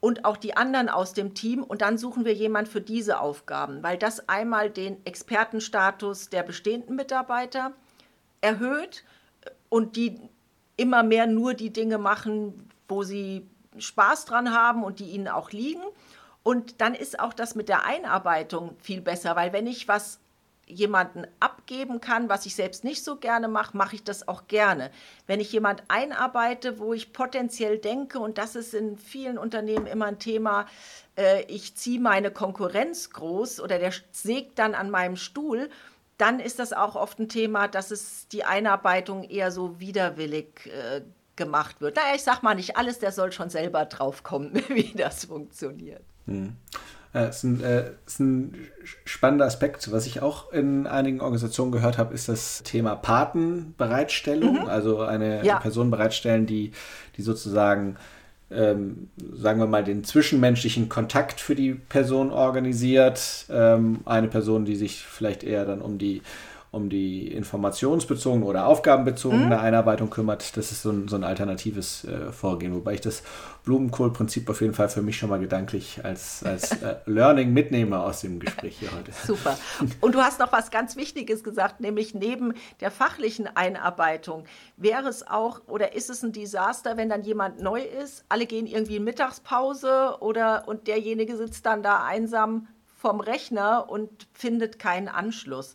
[0.00, 3.82] Und auch die anderen aus dem Team und dann suchen wir jemand für diese Aufgaben,
[3.82, 7.72] weil das einmal den Expertenstatus der bestehenden Mitarbeiter
[8.40, 9.04] erhöht,
[9.68, 10.20] und die
[10.76, 15.50] immer mehr nur die Dinge machen, wo sie Spaß dran haben und die ihnen auch
[15.50, 15.82] liegen.
[16.42, 20.20] Und dann ist auch das mit der Einarbeitung viel besser, weil wenn ich was
[20.68, 24.90] jemanden abgeben kann, was ich selbst nicht so gerne mache, mache ich das auch gerne.
[25.26, 30.06] Wenn ich jemand einarbeite, wo ich potenziell denke, und das ist in vielen Unternehmen immer
[30.06, 30.66] ein Thema,
[31.16, 35.70] äh, ich ziehe meine Konkurrenz groß oder der sägt dann an meinem Stuhl,
[36.18, 41.02] dann ist das auch oft ein Thema, dass es die Einarbeitung eher so widerwillig äh,
[41.36, 41.96] gemacht wird.
[41.96, 46.02] Naja, ich sag mal nicht alles, der soll schon selber draufkommen, wie das funktioniert.
[46.26, 46.56] Hm.
[47.12, 48.54] Das ist, ein, äh, ist ein
[49.04, 49.90] spannender Aspekt.
[49.92, 54.62] Was ich auch in einigen Organisationen gehört habe, ist das Thema Patenbereitstellung.
[54.62, 54.68] Mhm.
[54.68, 55.58] Also eine, ja.
[55.58, 56.72] Person bereitstellen, die,
[57.16, 57.96] die sozusagen,
[58.50, 63.46] ähm, sagen wir mal, den zwischenmenschlichen Kontakt für die Person organisiert.
[63.50, 66.22] Ähm, eine Person, die sich vielleicht eher dann um die
[66.70, 69.52] um die informationsbezogene oder aufgabenbezogene mhm.
[69.52, 70.56] Einarbeitung kümmert.
[70.56, 73.22] Das ist so ein, so ein alternatives äh, Vorgehen, wobei ich das
[73.64, 78.20] Blumenkohl-Prinzip auf jeden Fall für mich schon mal gedanklich als, als äh, Learning mitnehme aus
[78.20, 79.12] dem Gespräch hier heute.
[79.12, 79.56] Super.
[80.00, 84.44] Und du hast noch was ganz Wichtiges gesagt, nämlich neben der fachlichen Einarbeitung
[84.76, 88.66] wäre es auch oder ist es ein Desaster, wenn dann jemand neu ist, alle gehen
[88.66, 95.08] irgendwie in Mittagspause oder und derjenige sitzt dann da einsam vom Rechner und findet keinen
[95.08, 95.74] Anschluss.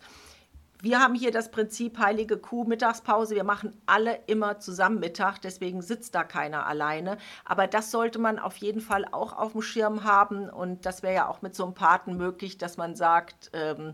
[0.84, 3.36] Wir haben hier das Prinzip heilige Kuh, Mittagspause.
[3.36, 7.18] Wir machen alle immer zusammen Mittag, deswegen sitzt da keiner alleine.
[7.46, 10.50] Aber das sollte man auf jeden Fall auch auf dem Schirm haben.
[10.50, 13.94] Und das wäre ja auch mit so einem Paten möglich, dass man sagt, ähm,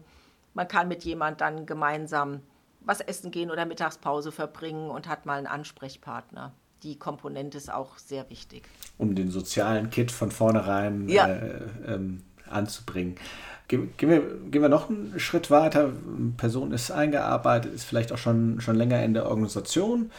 [0.55, 2.41] man kann mit jemand dann gemeinsam
[2.79, 6.53] was essen gehen oder Mittagspause verbringen und hat mal einen Ansprechpartner.
[6.81, 8.63] Die Komponente ist auch sehr wichtig.
[8.97, 11.27] Um den sozialen Kit von vornherein ja.
[11.27, 13.13] äh, ähm, anzubringen.
[13.69, 15.91] Gehen wir, gehen wir noch einen Schritt weiter.
[16.17, 20.09] Eine Person ist eingearbeitet, ist vielleicht auch schon, schon länger in der Organisation.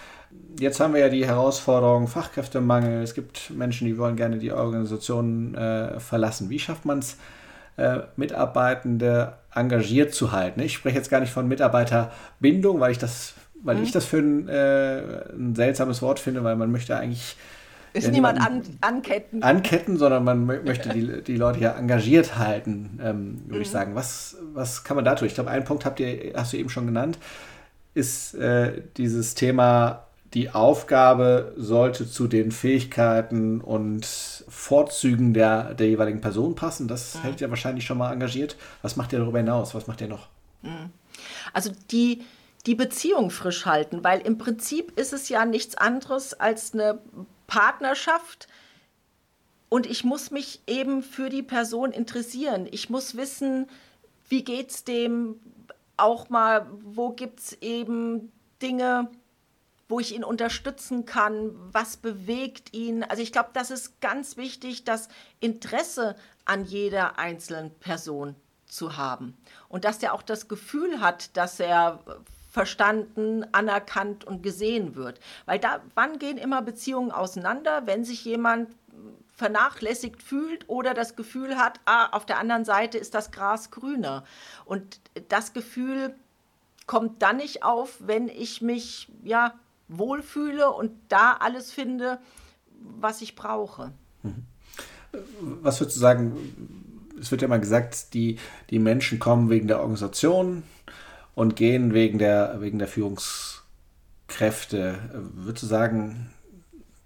[0.61, 3.03] Jetzt haben wir ja die Herausforderung Fachkräftemangel.
[3.03, 6.49] Es gibt Menschen, die wollen gerne die Organisation äh, verlassen.
[6.49, 7.17] Wie schafft man es,
[7.77, 10.61] äh, Mitarbeitende engagiert zu halten?
[10.61, 13.35] Ich spreche jetzt gar nicht von Mitarbeiterbindung, weil ich das,
[13.65, 13.83] weil mhm.
[13.83, 17.37] ich das für ein, äh, ein seltsames Wort finde, weil man möchte eigentlich
[17.93, 19.43] ist ja, niemand an, anketten.
[19.43, 23.63] Anketten, sondern man möchte die, die Leute ja engagiert halten, ähm, würde mhm.
[23.63, 23.95] ich sagen.
[23.95, 25.27] Was, was kann man da tun?
[25.27, 27.19] Ich glaube, einen Punkt habt ihr, hast du eben schon genannt,
[27.95, 34.07] ist äh, dieses Thema, die Aufgabe sollte zu den Fähigkeiten und
[34.49, 36.87] Vorzügen der, der jeweiligen Person passen.
[36.87, 37.23] Das mhm.
[37.23, 38.57] hält ja wahrscheinlich schon mal engagiert.
[38.83, 39.75] Was macht ihr darüber hinaus?
[39.75, 40.29] Was macht ihr noch?
[40.63, 40.91] Mhm.
[41.53, 42.23] Also die,
[42.67, 47.01] die Beziehung frisch halten, weil im Prinzip ist es ja nichts anderes als eine
[47.51, 48.47] Partnerschaft
[49.69, 52.69] und ich muss mich eben für die Person interessieren.
[52.71, 53.69] Ich muss wissen,
[54.29, 55.41] wie geht es dem
[55.97, 58.33] auch mal, wo gibt es eben
[58.63, 59.11] Dinge,
[59.89, 63.03] wo ich ihn unterstützen kann, was bewegt ihn.
[63.03, 65.09] Also ich glaube, das ist ganz wichtig, das
[65.41, 68.37] Interesse an jeder einzelnen Person
[68.67, 69.37] zu haben
[69.69, 71.99] und dass er auch das Gefühl hat, dass er
[72.51, 75.21] verstanden, anerkannt und gesehen wird.
[75.47, 78.69] Weil da, wann gehen immer Beziehungen auseinander, wenn sich jemand
[79.35, 84.25] vernachlässigt fühlt oder das Gefühl hat, ah, auf der anderen Seite ist das Gras grüner.
[84.67, 86.15] Und das Gefühl
[86.87, 89.55] kommt dann nicht auf, wenn ich mich ja
[89.89, 92.19] wohlfühle und da alles finde,
[93.01, 93.93] was ich brauche.
[94.23, 94.45] Mhm.
[95.63, 96.97] Was würdest du sagen?
[97.19, 98.39] Es wird ja mal gesagt, die,
[98.71, 100.63] die Menschen kommen wegen der Organisation,
[101.35, 104.99] und gehen wegen der, wegen der Führungskräfte.
[105.13, 106.31] Würdest du sagen,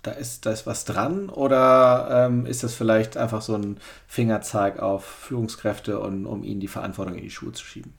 [0.02, 4.78] da ist, da ist was dran oder ähm, ist das vielleicht einfach so ein Fingerzeig
[4.78, 7.94] auf Führungskräfte, und, um ihnen die Verantwortung in die Schuhe zu schieben?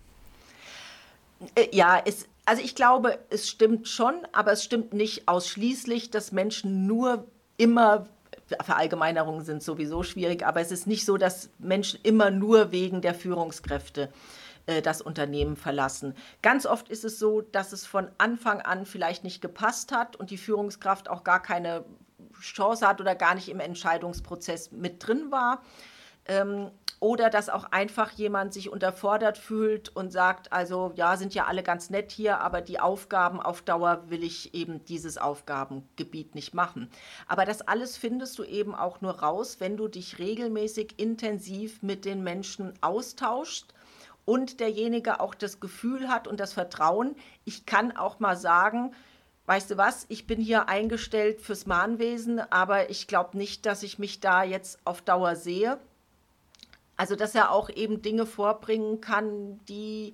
[1.56, 6.32] Äh, ja, es, also ich glaube, es stimmt schon, aber es stimmt nicht ausschließlich, dass
[6.32, 7.26] Menschen nur
[7.58, 8.06] immer
[8.64, 13.16] Verallgemeinerungen sind sowieso schwierig, aber es ist nicht so, dass Menschen immer nur wegen der
[13.16, 14.10] Führungskräfte
[14.66, 16.16] äh, das Unternehmen verlassen.
[16.42, 20.32] Ganz oft ist es so, dass es von Anfang an vielleicht nicht gepasst hat und
[20.32, 21.86] die Führungskraft auch gar keine
[22.40, 25.62] Chance hat oder gar nicht im Entscheidungsprozess mit drin war.
[26.28, 31.46] Ähm, oder dass auch einfach jemand sich unterfordert fühlt und sagt, also ja, sind ja
[31.46, 36.56] alle ganz nett hier, aber die Aufgaben auf Dauer will ich eben dieses Aufgabengebiet nicht
[36.56, 36.90] machen.
[37.28, 42.06] Aber das alles findest du eben auch nur raus, wenn du dich regelmäßig intensiv mit
[42.06, 43.76] den Menschen austauschst
[44.26, 48.94] und derjenige auch das Gefühl hat und das Vertrauen, ich kann auch mal sagen,
[49.46, 54.00] weißt du was, ich bin hier eingestellt fürs Mahnwesen, aber ich glaube nicht, dass ich
[54.00, 55.80] mich da jetzt auf Dauer sehe.
[56.98, 60.14] Also, dass er auch eben Dinge vorbringen kann, die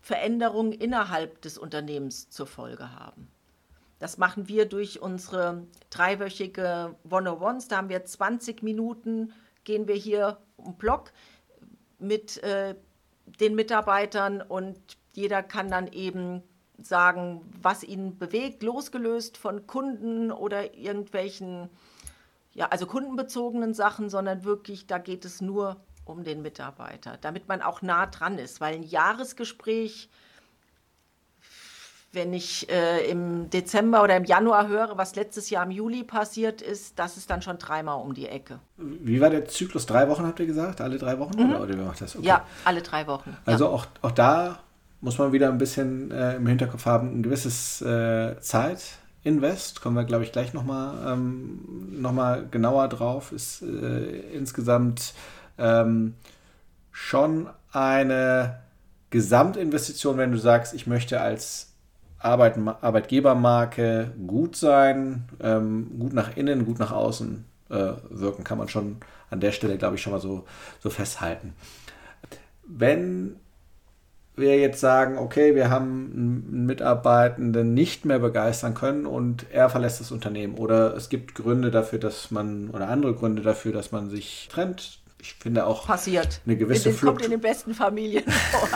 [0.00, 3.28] Veränderungen innerhalb des Unternehmens zur Folge haben.
[3.98, 7.68] Das machen wir durch unsere dreiwöchige One-on-Ones.
[7.68, 9.32] Da haben wir 20 Minuten,
[9.64, 11.12] gehen wir hier um Block
[11.98, 12.74] mit äh,
[13.26, 14.78] den Mitarbeitern und
[15.12, 16.42] jeder kann dann eben
[16.78, 21.68] sagen, was ihn bewegt, losgelöst von Kunden oder irgendwelchen,
[22.54, 27.62] ja, also kundenbezogenen Sachen, sondern wirklich, da geht es nur um den Mitarbeiter, damit man
[27.62, 30.08] auch nah dran ist, weil ein Jahresgespräch,
[32.12, 36.60] wenn ich äh, im Dezember oder im Januar höre, was letztes Jahr im Juli passiert
[36.60, 38.58] ist, das ist dann schon dreimal um die Ecke.
[38.76, 39.86] Wie war der Zyklus?
[39.86, 40.82] Drei Wochen habt ihr gesagt?
[40.82, 41.42] Alle drei Wochen?
[41.42, 41.50] Mhm.
[41.50, 42.14] Oder, oder wie macht das?
[42.14, 42.26] Okay.
[42.26, 43.36] Ja, alle drei Wochen.
[43.46, 43.70] Also ja.
[43.70, 44.58] auch, auch da
[45.00, 50.04] muss man wieder ein bisschen äh, im Hinterkopf haben, ein gewisses äh, Zeitinvest, kommen wir,
[50.04, 52.14] glaube ich, gleich nochmal ähm, noch
[52.50, 55.14] genauer drauf, ist äh, insgesamt
[55.58, 56.14] ähm,
[56.92, 58.60] schon eine
[59.10, 61.71] Gesamtinvestition, wenn du sagst, ich möchte als
[62.24, 68.68] Arbeit, Arbeitgebermarke gut sein, ähm, gut nach innen, gut nach außen äh, wirken, kann man
[68.68, 68.98] schon
[69.30, 70.44] an der Stelle, glaube ich, schon mal so,
[70.80, 71.54] so festhalten.
[72.64, 73.36] Wenn
[74.34, 80.00] wir jetzt sagen, okay, wir haben einen Mitarbeitenden nicht mehr begeistern können und er verlässt
[80.00, 84.08] das Unternehmen oder es gibt Gründe dafür, dass man oder andere Gründe dafür, dass man
[84.08, 85.01] sich trennt.
[85.22, 86.40] Ich finde auch passiert.
[86.44, 88.68] Eine gewisse in den, kommt in den besten Familien vor.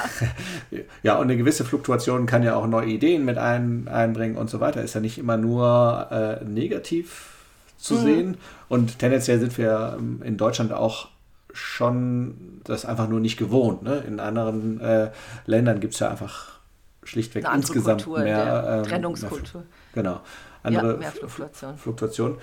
[1.02, 4.60] ja, und eine gewisse Fluktuation kann ja auch neue Ideen mit ein, einbringen und so
[4.60, 4.80] weiter.
[4.80, 7.32] Ist ja nicht immer nur äh, negativ
[7.76, 8.00] zu mhm.
[8.00, 8.36] sehen.
[8.68, 11.08] Und tendenziell sind wir in Deutschland auch
[11.52, 13.82] schon das einfach nur nicht gewohnt.
[13.82, 14.04] Ne?
[14.06, 15.10] In anderen äh,
[15.46, 16.60] Ländern gibt es ja einfach
[17.02, 19.62] schlichtweg insgesamt Kultur, mehr ähm, Trennungskultur.
[19.62, 20.20] Mehr, genau.
[20.62, 21.76] Andere ja, mehr Fluktuation.
[21.76, 22.38] Fluktuation.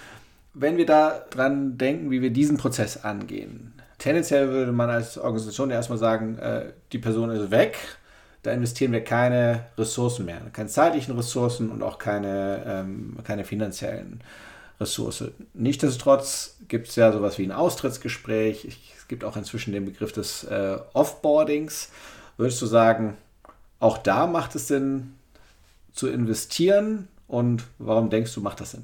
[0.53, 5.71] Wenn wir da dran denken, wie wir diesen Prozess angehen, tendenziell würde man als Organisation
[5.71, 7.77] erstmal sagen, äh, die Person ist weg,
[8.41, 14.19] da investieren wir keine Ressourcen mehr, keine zeitlichen Ressourcen und auch keine, ähm, keine finanziellen
[14.77, 15.23] Ressource.
[15.53, 18.77] Nichtsdestotrotz gibt es ja sowas wie ein Austrittsgespräch.
[18.97, 21.89] Es gibt auch inzwischen den Begriff des äh, Offboardings.
[22.35, 23.15] Würdest du sagen,
[23.79, 25.13] auch da macht es Sinn
[25.93, 27.07] zu investieren?
[27.29, 28.83] Und warum denkst du, macht das Sinn?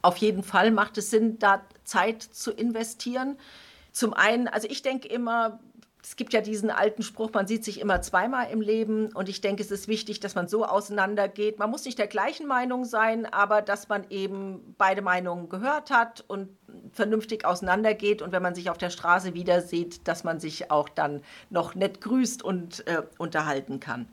[0.00, 3.36] Auf jeden Fall macht es Sinn, da Zeit zu investieren.
[3.98, 5.58] Zum einen, also ich denke immer,
[6.00, 9.40] es gibt ja diesen alten Spruch, man sieht sich immer zweimal im Leben und ich
[9.40, 11.58] denke, es ist wichtig, dass man so auseinandergeht.
[11.58, 16.24] Man muss nicht der gleichen Meinung sein, aber dass man eben beide Meinungen gehört hat
[16.28, 16.48] und
[16.92, 20.88] vernünftig auseinandergeht und wenn man sich auf der Straße wieder sieht, dass man sich auch
[20.88, 24.08] dann noch nett grüßt und äh, unterhalten kann.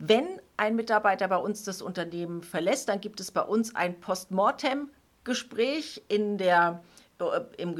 [0.00, 6.02] Wenn ein Mitarbeiter bei uns das Unternehmen verlässt, dann gibt es bei uns ein Postmortem-Gespräch
[6.08, 6.82] in der
[7.18, 7.74] äh, im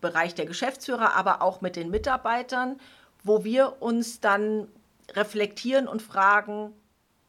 [0.00, 2.80] Bereich der Geschäftsführer, aber auch mit den Mitarbeitern,
[3.22, 4.68] wo wir uns dann
[5.12, 6.72] reflektieren und fragen,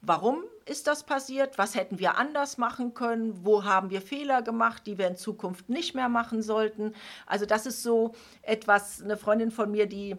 [0.02, 1.58] warum ist das passiert?
[1.58, 3.46] Was hätten wir anders machen können?
[3.46, 6.94] Wo haben wir Fehler gemacht, die wir in Zukunft nicht mehr machen sollten?
[7.26, 10.16] Also das ist so etwas, eine Freundin von mir, die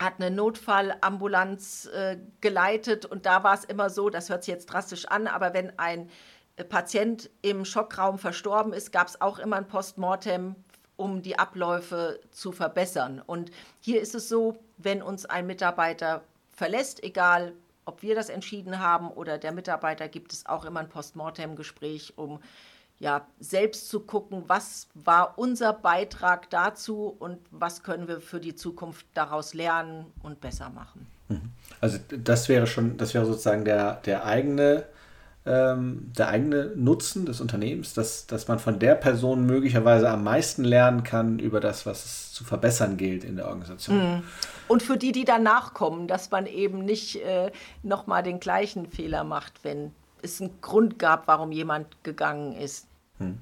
[0.00, 4.66] hat eine Notfallambulanz äh, geleitet und da war es immer so, das hört sich jetzt
[4.66, 6.08] drastisch an, aber wenn ein
[6.64, 10.54] Patient im Schockraum verstorben ist, gab es auch immer ein Postmortem,
[10.96, 13.22] um die Abläufe zu verbessern.
[13.24, 17.52] Und hier ist es so, wenn uns ein Mitarbeiter verlässt, egal
[17.84, 22.40] ob wir das entschieden haben oder der Mitarbeiter, gibt es auch immer ein Postmortem-Gespräch, um
[22.98, 28.56] ja, selbst zu gucken, was war unser Beitrag dazu und was können wir für die
[28.56, 31.06] Zukunft daraus lernen und besser machen.
[31.28, 31.52] Mhm.
[31.80, 34.84] Also das wäre schon, das wäre sozusagen der, der eigene
[35.48, 40.62] ähm, der eigene Nutzen des Unternehmens, dass, dass man von der Person möglicherweise am meisten
[40.62, 43.96] lernen kann über das, was es zu verbessern gilt in der Organisation.
[43.96, 44.22] Mhm.
[44.68, 47.50] Und für die, die danach kommen, dass man eben nicht äh,
[47.82, 52.86] nochmal den gleichen Fehler macht, wenn es einen Grund gab, warum jemand gegangen ist.
[53.18, 53.38] Hm.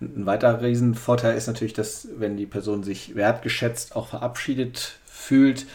[0.00, 5.66] Ein weiterer Riesenvorteil ist natürlich, dass wenn die Person sich wertgeschätzt auch verabschiedet fühlt,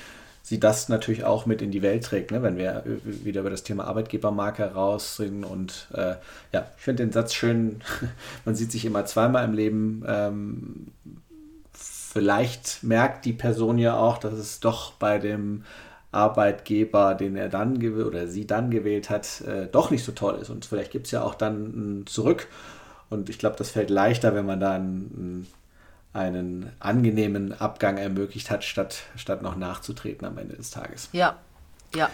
[0.49, 2.41] sie das natürlich auch mit in die Welt trägt, ne?
[2.41, 5.43] wenn wir wieder über das Thema Arbeitgebermarke rausreden.
[5.43, 6.15] Und äh,
[6.51, 7.81] ja, ich finde den Satz schön,
[8.45, 10.03] man sieht sich immer zweimal im Leben.
[10.07, 10.87] Ähm,
[11.71, 15.65] vielleicht merkt die Person ja auch, dass es doch bei dem
[16.11, 20.49] Arbeitgeber, den er dann oder sie dann gewählt hat, äh, doch nicht so toll ist.
[20.49, 22.47] Und vielleicht gibt es ja auch dann ein Zurück.
[23.11, 25.47] Und ich glaube, das fällt leichter, wenn man da ein, ein
[26.13, 31.09] einen angenehmen Abgang ermöglicht hat, statt, statt noch nachzutreten am Ende des Tages.
[31.11, 31.37] Ja,
[31.95, 32.09] ja.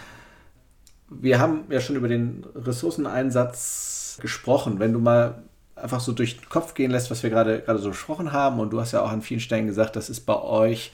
[1.08, 4.78] Wir haben ja schon über den Ressourceneinsatz gesprochen.
[4.78, 5.42] Wenn du mal
[5.76, 8.70] einfach so durch den Kopf gehen lässt, was wir gerade gerade so besprochen haben, und
[8.70, 10.92] du hast ja auch an vielen Stellen gesagt, das ist bei euch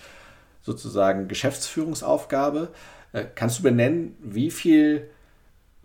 [0.63, 2.69] sozusagen Geschäftsführungsaufgabe.
[3.13, 5.09] Äh, kannst du benennen, wie viel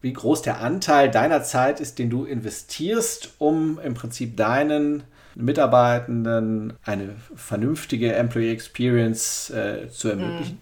[0.01, 5.03] wie groß der Anteil deiner Zeit ist, den du investierst, um im Prinzip deinen
[5.37, 10.61] Mitarbeitenden eine vernünftige Employee Experience äh, zu ermöglichen?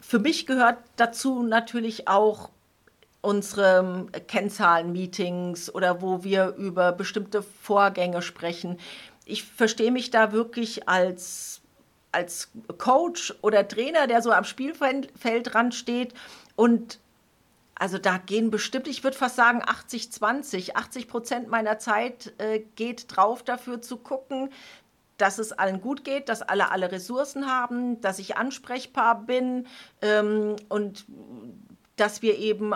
[0.00, 2.50] Für mich gehört dazu natürlich auch
[3.22, 8.78] unsere Kennzahlen-Meetings oder wo wir über bestimmte Vorgänge sprechen.
[9.24, 11.62] Ich verstehe mich da wirklich als,
[12.10, 15.08] als Coach oder Trainer, der so am Spielfeld
[15.44, 16.12] dran steht
[16.56, 16.98] und
[17.82, 20.76] also da gehen bestimmt, ich würde fast sagen 80, 20.
[20.76, 24.50] 80 Prozent meiner Zeit äh, geht drauf dafür zu gucken,
[25.16, 29.66] dass es allen gut geht, dass alle alle Ressourcen haben, dass ich ansprechbar bin
[30.00, 31.06] ähm, und
[31.96, 32.72] dass wir eben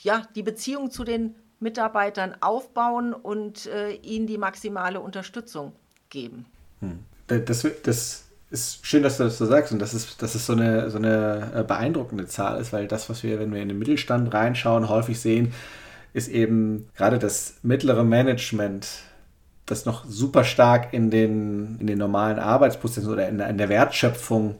[0.00, 5.72] ja, die Beziehung zu den Mitarbeitern aufbauen und äh, ihnen die maximale Unterstützung
[6.08, 6.46] geben.
[6.80, 7.00] Hm.
[7.26, 8.24] Das, das
[8.54, 10.98] ist schön, dass du das so sagst und dass es, dass es so, eine, so
[10.98, 14.88] eine äh, beeindruckende Zahl ist, weil das, was wir, wenn wir in den Mittelstand reinschauen,
[14.88, 15.52] häufig sehen,
[16.12, 18.86] ist eben gerade das mittlere Management,
[19.66, 24.56] das noch super stark in den, in den normalen Arbeitsprozessen oder in, in der Wertschöpfung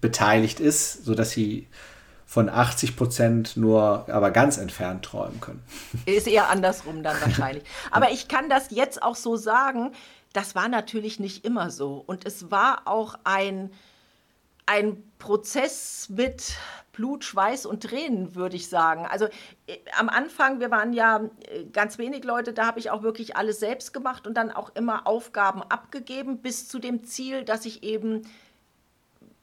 [0.00, 1.66] beteiligt ist, sodass sie
[2.26, 5.62] von 80 Prozent nur aber ganz entfernt träumen können.
[6.06, 7.64] Ist eher andersrum dann wahrscheinlich.
[7.90, 9.92] Aber ich kann das jetzt auch so sagen,
[10.34, 12.02] das war natürlich nicht immer so.
[12.06, 13.72] Und es war auch ein,
[14.66, 16.56] ein Prozess mit
[16.92, 19.06] Blut, Schweiß und Tränen, würde ich sagen.
[19.06, 19.26] Also
[19.66, 23.36] äh, am Anfang, wir waren ja äh, ganz wenig Leute, da habe ich auch wirklich
[23.36, 27.84] alles selbst gemacht und dann auch immer Aufgaben abgegeben, bis zu dem Ziel, dass ich
[27.84, 28.22] eben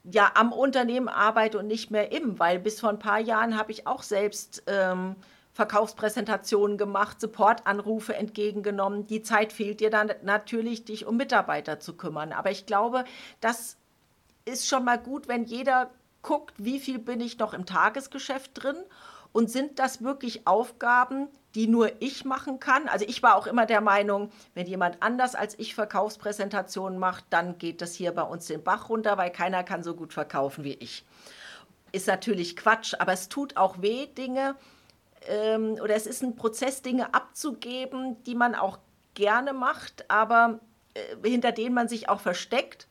[0.04, 3.72] ja am Unternehmen arbeite und nicht mehr im, weil bis vor ein paar Jahren habe
[3.72, 5.16] ich auch selbst ähm,
[5.54, 9.08] Verkaufspräsentationen gemacht, Supportanrufe entgegengenommen.
[9.08, 12.32] Die Zeit fehlt dir dann natürlich, dich um Mitarbeiter zu kümmern.
[12.32, 13.04] Aber ich glaube,
[13.42, 13.78] das
[14.46, 15.92] ist schon mal gut, wenn jeder
[16.22, 18.78] guckt, wie viel bin ich noch im Tagesgeschäft drin
[19.34, 22.88] und sind das wirklich Aufgaben, die nur ich machen kann?
[22.88, 27.58] Also ich war auch immer der Meinung, wenn jemand anders als ich Verkaufspräsentationen macht, dann
[27.58, 30.76] geht das hier bei uns den Bach runter, weil keiner kann so gut verkaufen wie
[30.76, 31.04] ich.
[31.92, 34.56] Ist natürlich Quatsch, aber es tut auch weh, Dinge
[35.28, 38.80] ähm, oder es ist ein Prozess, Dinge abzugeben, die man auch
[39.14, 40.60] gerne macht, aber
[40.94, 42.88] äh, hinter denen man sich auch versteckt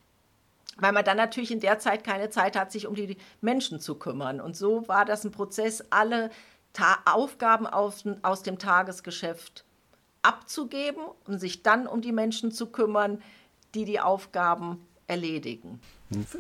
[0.81, 3.97] weil man dann natürlich in der Zeit keine Zeit hat, sich um die Menschen zu
[3.97, 4.41] kümmern.
[4.41, 6.31] Und so war das ein Prozess, alle
[6.73, 9.65] Ta Aufgaben aus, aus dem Tagesgeschäft
[10.23, 13.23] abzugeben und sich dann um die Menschen zu kümmern,
[13.75, 15.81] die die Aufgaben erledigen.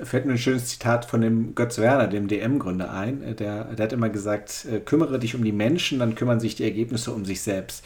[0.03, 3.37] Fällt mir ein schönes Zitat von dem Götz Werner, dem DM-Gründer, ein.
[3.37, 6.65] Der, der hat immer gesagt, äh, kümmere dich um die Menschen, dann kümmern sich die
[6.65, 7.85] Ergebnisse um sich selbst.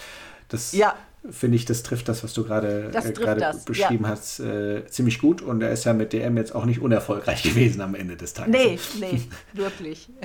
[0.49, 0.95] Das ja
[1.31, 4.11] finde ich, das trifft das, was du gerade äh, beschrieben ja.
[4.11, 5.43] hast, äh, ziemlich gut.
[5.43, 8.53] Und er ist ja mit DM jetzt auch nicht unerfolgreich gewesen am Ende des Tages.
[8.53, 9.21] Nee, nee,
[9.53, 10.09] wirklich.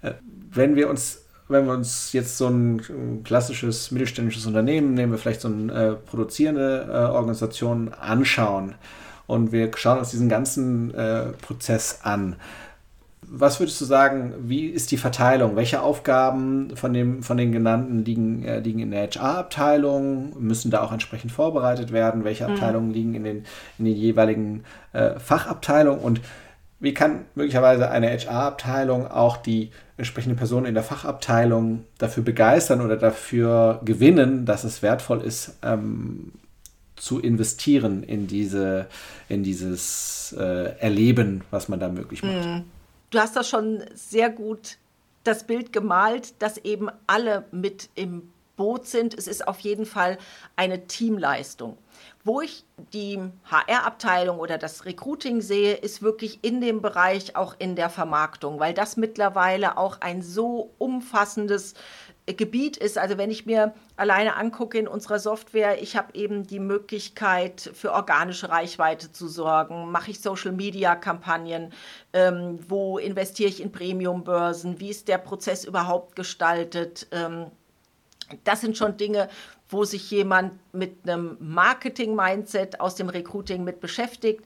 [0.00, 0.12] Äh,
[0.52, 5.40] wenn wir uns wenn wir uns jetzt so ein, klassisches mittelständisches Unternehmen nehmen, wir vielleicht
[5.40, 8.74] so eine äh, produzierende äh, Organisation anschauen
[9.28, 12.34] und wir schauen uns diesen ganzen äh, Prozess an,
[13.30, 15.54] was würdest du sagen, wie ist die Verteilung?
[15.54, 20.40] Welche Aufgaben von, dem, von den genannten liegen, äh, liegen in der HR-Abteilung?
[20.40, 22.24] Müssen da auch entsprechend vorbereitet werden?
[22.24, 22.54] Welche mhm.
[22.54, 22.94] Abteilungen mhm.
[22.94, 23.44] liegen in den,
[23.78, 24.64] in den jeweiligen
[24.94, 26.00] äh, Fachabteilungen?
[26.00, 26.22] Und
[26.80, 32.96] wie kann möglicherweise eine HR-Abteilung auch die entsprechende Person in der Fachabteilung dafür begeistern oder
[32.96, 36.32] dafür gewinnen, dass es wertvoll ist, ähm,
[36.98, 38.88] zu investieren in, diese,
[39.28, 42.44] in dieses äh, Erleben, was man da möglich macht?
[42.44, 42.64] Mhm
[43.10, 44.78] du hast das schon sehr gut
[45.24, 49.14] das Bild gemalt, dass eben alle mit im Boot sind.
[49.14, 50.18] Es ist auf jeden Fall
[50.56, 51.76] eine Teamleistung.
[52.24, 57.76] Wo ich die HR-Abteilung oder das Recruiting sehe, ist wirklich in dem Bereich auch in
[57.76, 61.74] der Vermarktung, weil das mittlerweile auch ein so umfassendes
[62.34, 62.98] Gebiet ist.
[62.98, 67.92] Also wenn ich mir alleine angucke in unserer Software, ich habe eben die Möglichkeit für
[67.92, 69.90] organische Reichweite zu sorgen.
[69.90, 71.72] Mache ich Social-Media-Kampagnen?
[72.12, 74.80] Ähm, wo investiere ich in Premium-Börsen?
[74.80, 77.06] Wie ist der Prozess überhaupt gestaltet?
[77.10, 77.46] Ähm,
[78.44, 79.28] das sind schon Dinge,
[79.68, 84.44] wo sich jemand mit einem Marketing-Mindset aus dem Recruiting mit beschäftigt,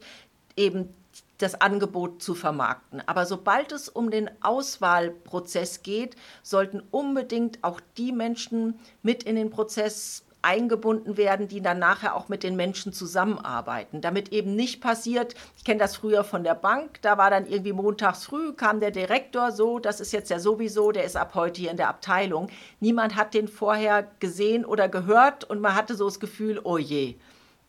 [0.57, 0.95] eben
[1.39, 3.03] das Angebot zu vermarkten.
[3.07, 9.51] Aber sobald es um den Auswahlprozess geht, sollten unbedingt auch die Menschen mit in den
[9.51, 14.01] Prozess eingebunden werden, die dann nachher auch mit den Menschen zusammenarbeiten.
[14.01, 17.73] Damit eben nicht passiert, ich kenne das früher von der Bank, da war dann irgendwie
[17.73, 21.61] montags früh, kam der Direktor, so, das ist jetzt ja sowieso, der ist ab heute
[21.61, 22.49] hier in der Abteilung.
[22.81, 27.15] Niemand hat den vorher gesehen oder gehört und man hatte so das Gefühl, oh je,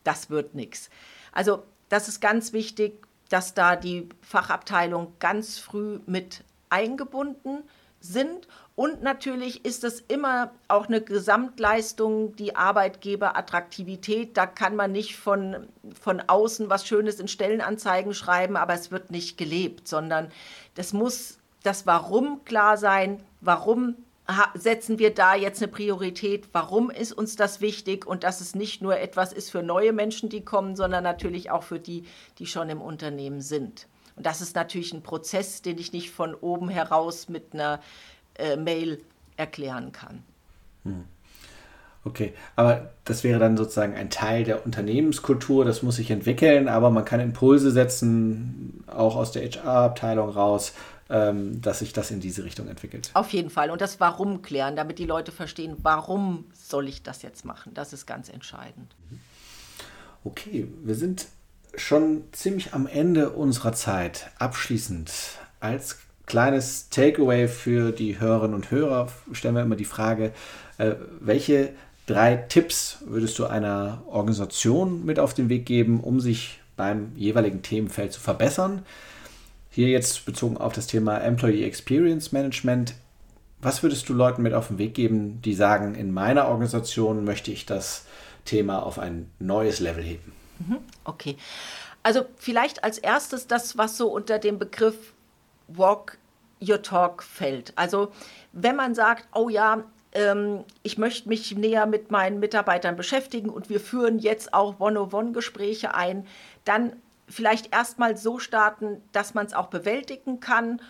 [0.03, 0.89] das wird nichts.
[1.31, 7.63] Also das ist ganz wichtig, dass da die Fachabteilung ganz früh mit eingebunden
[7.99, 8.47] sind.
[8.75, 14.37] Und natürlich ist es immer auch eine Gesamtleistung, die Arbeitgeberattraktivität.
[14.37, 15.67] Da kann man nicht von,
[15.99, 20.31] von außen was Schönes in Stellenanzeigen schreiben, aber es wird nicht gelebt, sondern
[20.75, 23.23] das muss das Warum klar sein.
[23.41, 23.95] Warum
[24.53, 26.49] setzen wir da jetzt eine Priorität?
[26.53, 28.05] Warum ist uns das wichtig?
[28.05, 31.63] Und dass es nicht nur etwas ist für neue Menschen, die kommen, sondern natürlich auch
[31.63, 32.05] für die,
[32.39, 33.87] die schon im Unternehmen sind.
[34.15, 37.81] Und das ist natürlich ein Prozess, den ich nicht von oben heraus mit einer
[38.35, 39.01] äh, Mail
[39.35, 40.23] erklären kann.
[40.83, 41.05] Hm.
[42.05, 46.89] Okay, aber das wäre dann sozusagen ein Teil der Unternehmenskultur, das muss sich entwickeln, aber
[46.89, 50.73] man kann Impulse setzen, auch aus der HR-Abteilung raus,
[51.09, 53.11] ähm, dass sich das in diese Richtung entwickelt.
[53.13, 53.69] Auf jeden Fall.
[53.71, 57.73] Und das Warum klären, damit die Leute verstehen, warum soll ich das jetzt machen.
[57.73, 58.95] Das ist ganz entscheidend.
[60.25, 61.27] Okay, wir sind
[61.75, 64.29] schon ziemlich am Ende unserer Zeit.
[64.39, 65.11] Abschließend
[65.59, 70.31] als kleines Takeaway für die Hörerinnen und Hörer stellen wir immer die Frage,
[70.77, 71.73] äh, welche
[72.05, 77.61] drei Tipps würdest du einer Organisation mit auf den Weg geben, um sich beim jeweiligen
[77.61, 78.85] Themenfeld zu verbessern?
[79.69, 82.95] Hier jetzt bezogen auf das Thema Employee Experience Management.
[83.61, 87.51] Was würdest du Leuten mit auf den Weg geben, die sagen, in meiner Organisation möchte
[87.51, 88.05] ich das
[88.45, 90.33] Thema auf ein neues Level heben?
[90.59, 91.37] Mhm, okay.
[92.03, 95.13] Also vielleicht als erstes das, was so unter dem Begriff
[95.69, 96.17] Walk
[96.61, 97.73] Your Talk fällt.
[97.77, 98.11] Also
[98.51, 99.83] wenn man sagt, oh ja,
[100.13, 105.93] ähm, ich möchte mich näher mit meinen Mitarbeitern beschäftigen und wir führen jetzt auch One-on-One-Gespräche
[105.95, 106.25] ein,
[106.65, 106.95] dann
[107.27, 110.81] vielleicht erstmal so starten, dass man es auch bewältigen kann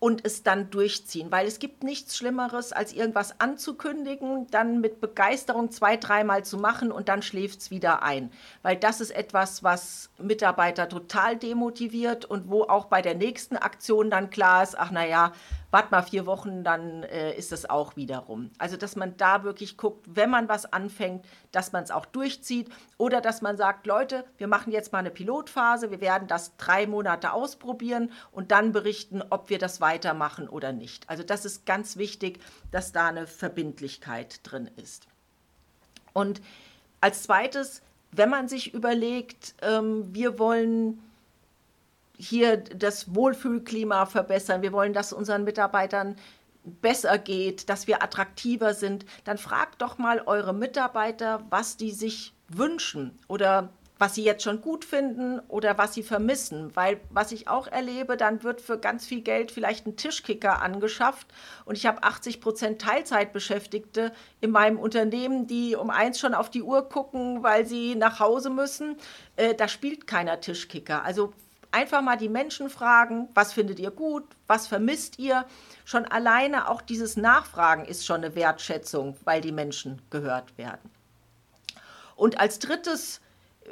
[0.00, 1.30] und es dann durchziehen.
[1.30, 6.90] Weil es gibt nichts Schlimmeres, als irgendwas anzukündigen, dann mit Begeisterung zwei, dreimal zu machen
[6.90, 8.32] und dann schläft es wieder ein.
[8.62, 14.10] Weil das ist etwas, was Mitarbeiter total demotiviert und wo auch bei der nächsten Aktion
[14.10, 15.32] dann klar ist, ach naja,
[15.70, 18.50] wart mal vier Wochen, dann äh, ist es auch wieder rum.
[18.58, 22.68] Also, dass man da wirklich guckt, wenn man was anfängt, dass man es auch durchzieht
[22.98, 26.86] oder dass man sagt, Leute, wir machen jetzt mal eine Pilotphase, wir werden das drei
[26.86, 31.08] Monate ausprobieren und dann berichten, ob wir das weitermachen oder nicht.
[31.08, 32.40] Also, das ist ganz wichtig,
[32.70, 35.06] dass da eine Verbindlichkeit drin ist.
[36.12, 36.40] Und
[37.00, 41.00] als zweites, wenn man sich überlegt, ähm, wir wollen
[42.20, 46.16] hier das Wohlfühlklima verbessern, wir wollen, dass unseren Mitarbeitern
[46.64, 52.34] besser geht, dass wir attraktiver sind, dann fragt doch mal eure Mitarbeiter, was die sich
[52.48, 56.74] wünschen oder was sie jetzt schon gut finden oder was sie vermissen.
[56.74, 61.26] Weil was ich auch erlebe, dann wird für ganz viel Geld vielleicht ein Tischkicker angeschafft
[61.66, 66.62] und ich habe 80 Prozent Teilzeitbeschäftigte in meinem Unternehmen, die um eins schon auf die
[66.62, 68.96] Uhr gucken, weil sie nach Hause müssen.
[69.36, 71.04] Äh, da spielt keiner Tischkicker.
[71.04, 71.34] Also
[71.72, 75.44] einfach mal die Menschen fragen, was findet ihr gut, was vermisst ihr.
[75.84, 80.90] Schon alleine auch dieses Nachfragen ist schon eine Wertschätzung, weil die Menschen gehört werden.
[82.16, 83.20] Und als drittes,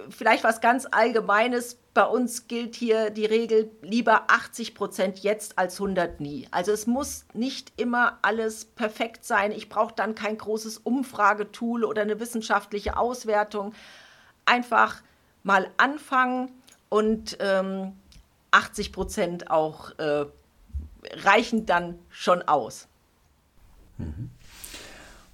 [0.08, 5.80] vielleicht was ganz Allgemeines, bei uns gilt hier die Regel, lieber 80 Prozent jetzt als
[5.80, 6.46] 100 nie.
[6.50, 9.50] Also es muss nicht immer alles perfekt sein.
[9.50, 13.74] Ich brauche dann kein großes Umfragetool oder eine wissenschaftliche Auswertung.
[14.44, 15.02] Einfach
[15.42, 16.52] mal anfangen
[16.88, 17.92] und ähm,
[18.50, 20.26] 80 Prozent auch äh,
[21.12, 22.88] reichen dann schon aus.
[23.98, 24.30] Mhm.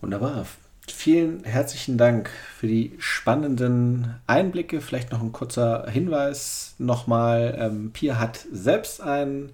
[0.00, 0.46] Wunderbar.
[0.86, 4.82] Vielen herzlichen Dank für die spannenden Einblicke.
[4.82, 7.56] Vielleicht noch ein kurzer Hinweis nochmal.
[7.58, 9.52] Ähm, Pia hat selbst einen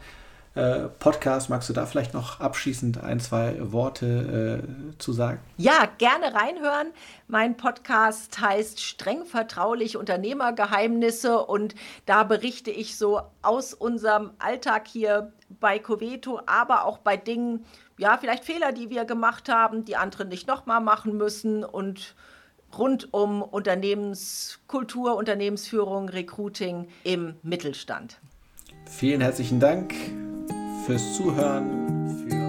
[0.55, 1.49] äh, Podcast.
[1.49, 5.41] Magst du da vielleicht noch abschließend ein, zwei Worte äh, zu sagen?
[5.57, 6.89] Ja, gerne reinhören.
[7.29, 11.75] Mein Podcast heißt Streng vertraulich Unternehmergeheimnisse und
[12.07, 17.65] da berichte ich so aus unserem Alltag hier bei Coveto, aber auch bei Dingen,
[17.99, 22.15] ja, vielleicht Fehler, die wir gemacht haben, die andere nicht nochmal machen müssen und
[22.77, 28.21] rund um Unternehmenskultur, Unternehmensführung, Recruiting im Mittelstand.
[28.87, 29.95] Vielen herzlichen Dank
[30.87, 32.09] fürs Zuhören.
[32.09, 32.41] Für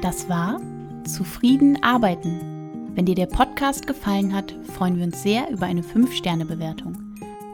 [0.00, 0.60] das war
[1.04, 2.90] Zufrieden arbeiten.
[2.94, 6.96] Wenn dir der Podcast gefallen hat, freuen wir uns sehr über eine 5-Sterne-Bewertung.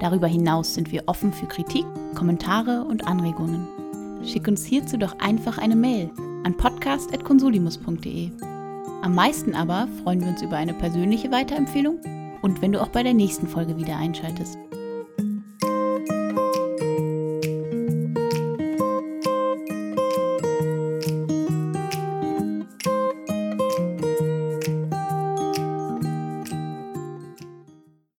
[0.00, 1.84] Darüber hinaus sind wir offen für Kritik,
[2.14, 3.66] Kommentare und Anregungen.
[4.24, 6.10] Schick uns hierzu doch einfach eine Mail
[6.44, 8.30] an podcast.consulimus.de.
[9.02, 12.00] Am meisten aber freuen wir uns über eine persönliche Weiterempfehlung
[12.42, 14.58] und wenn du auch bei der nächsten Folge wieder einschaltest.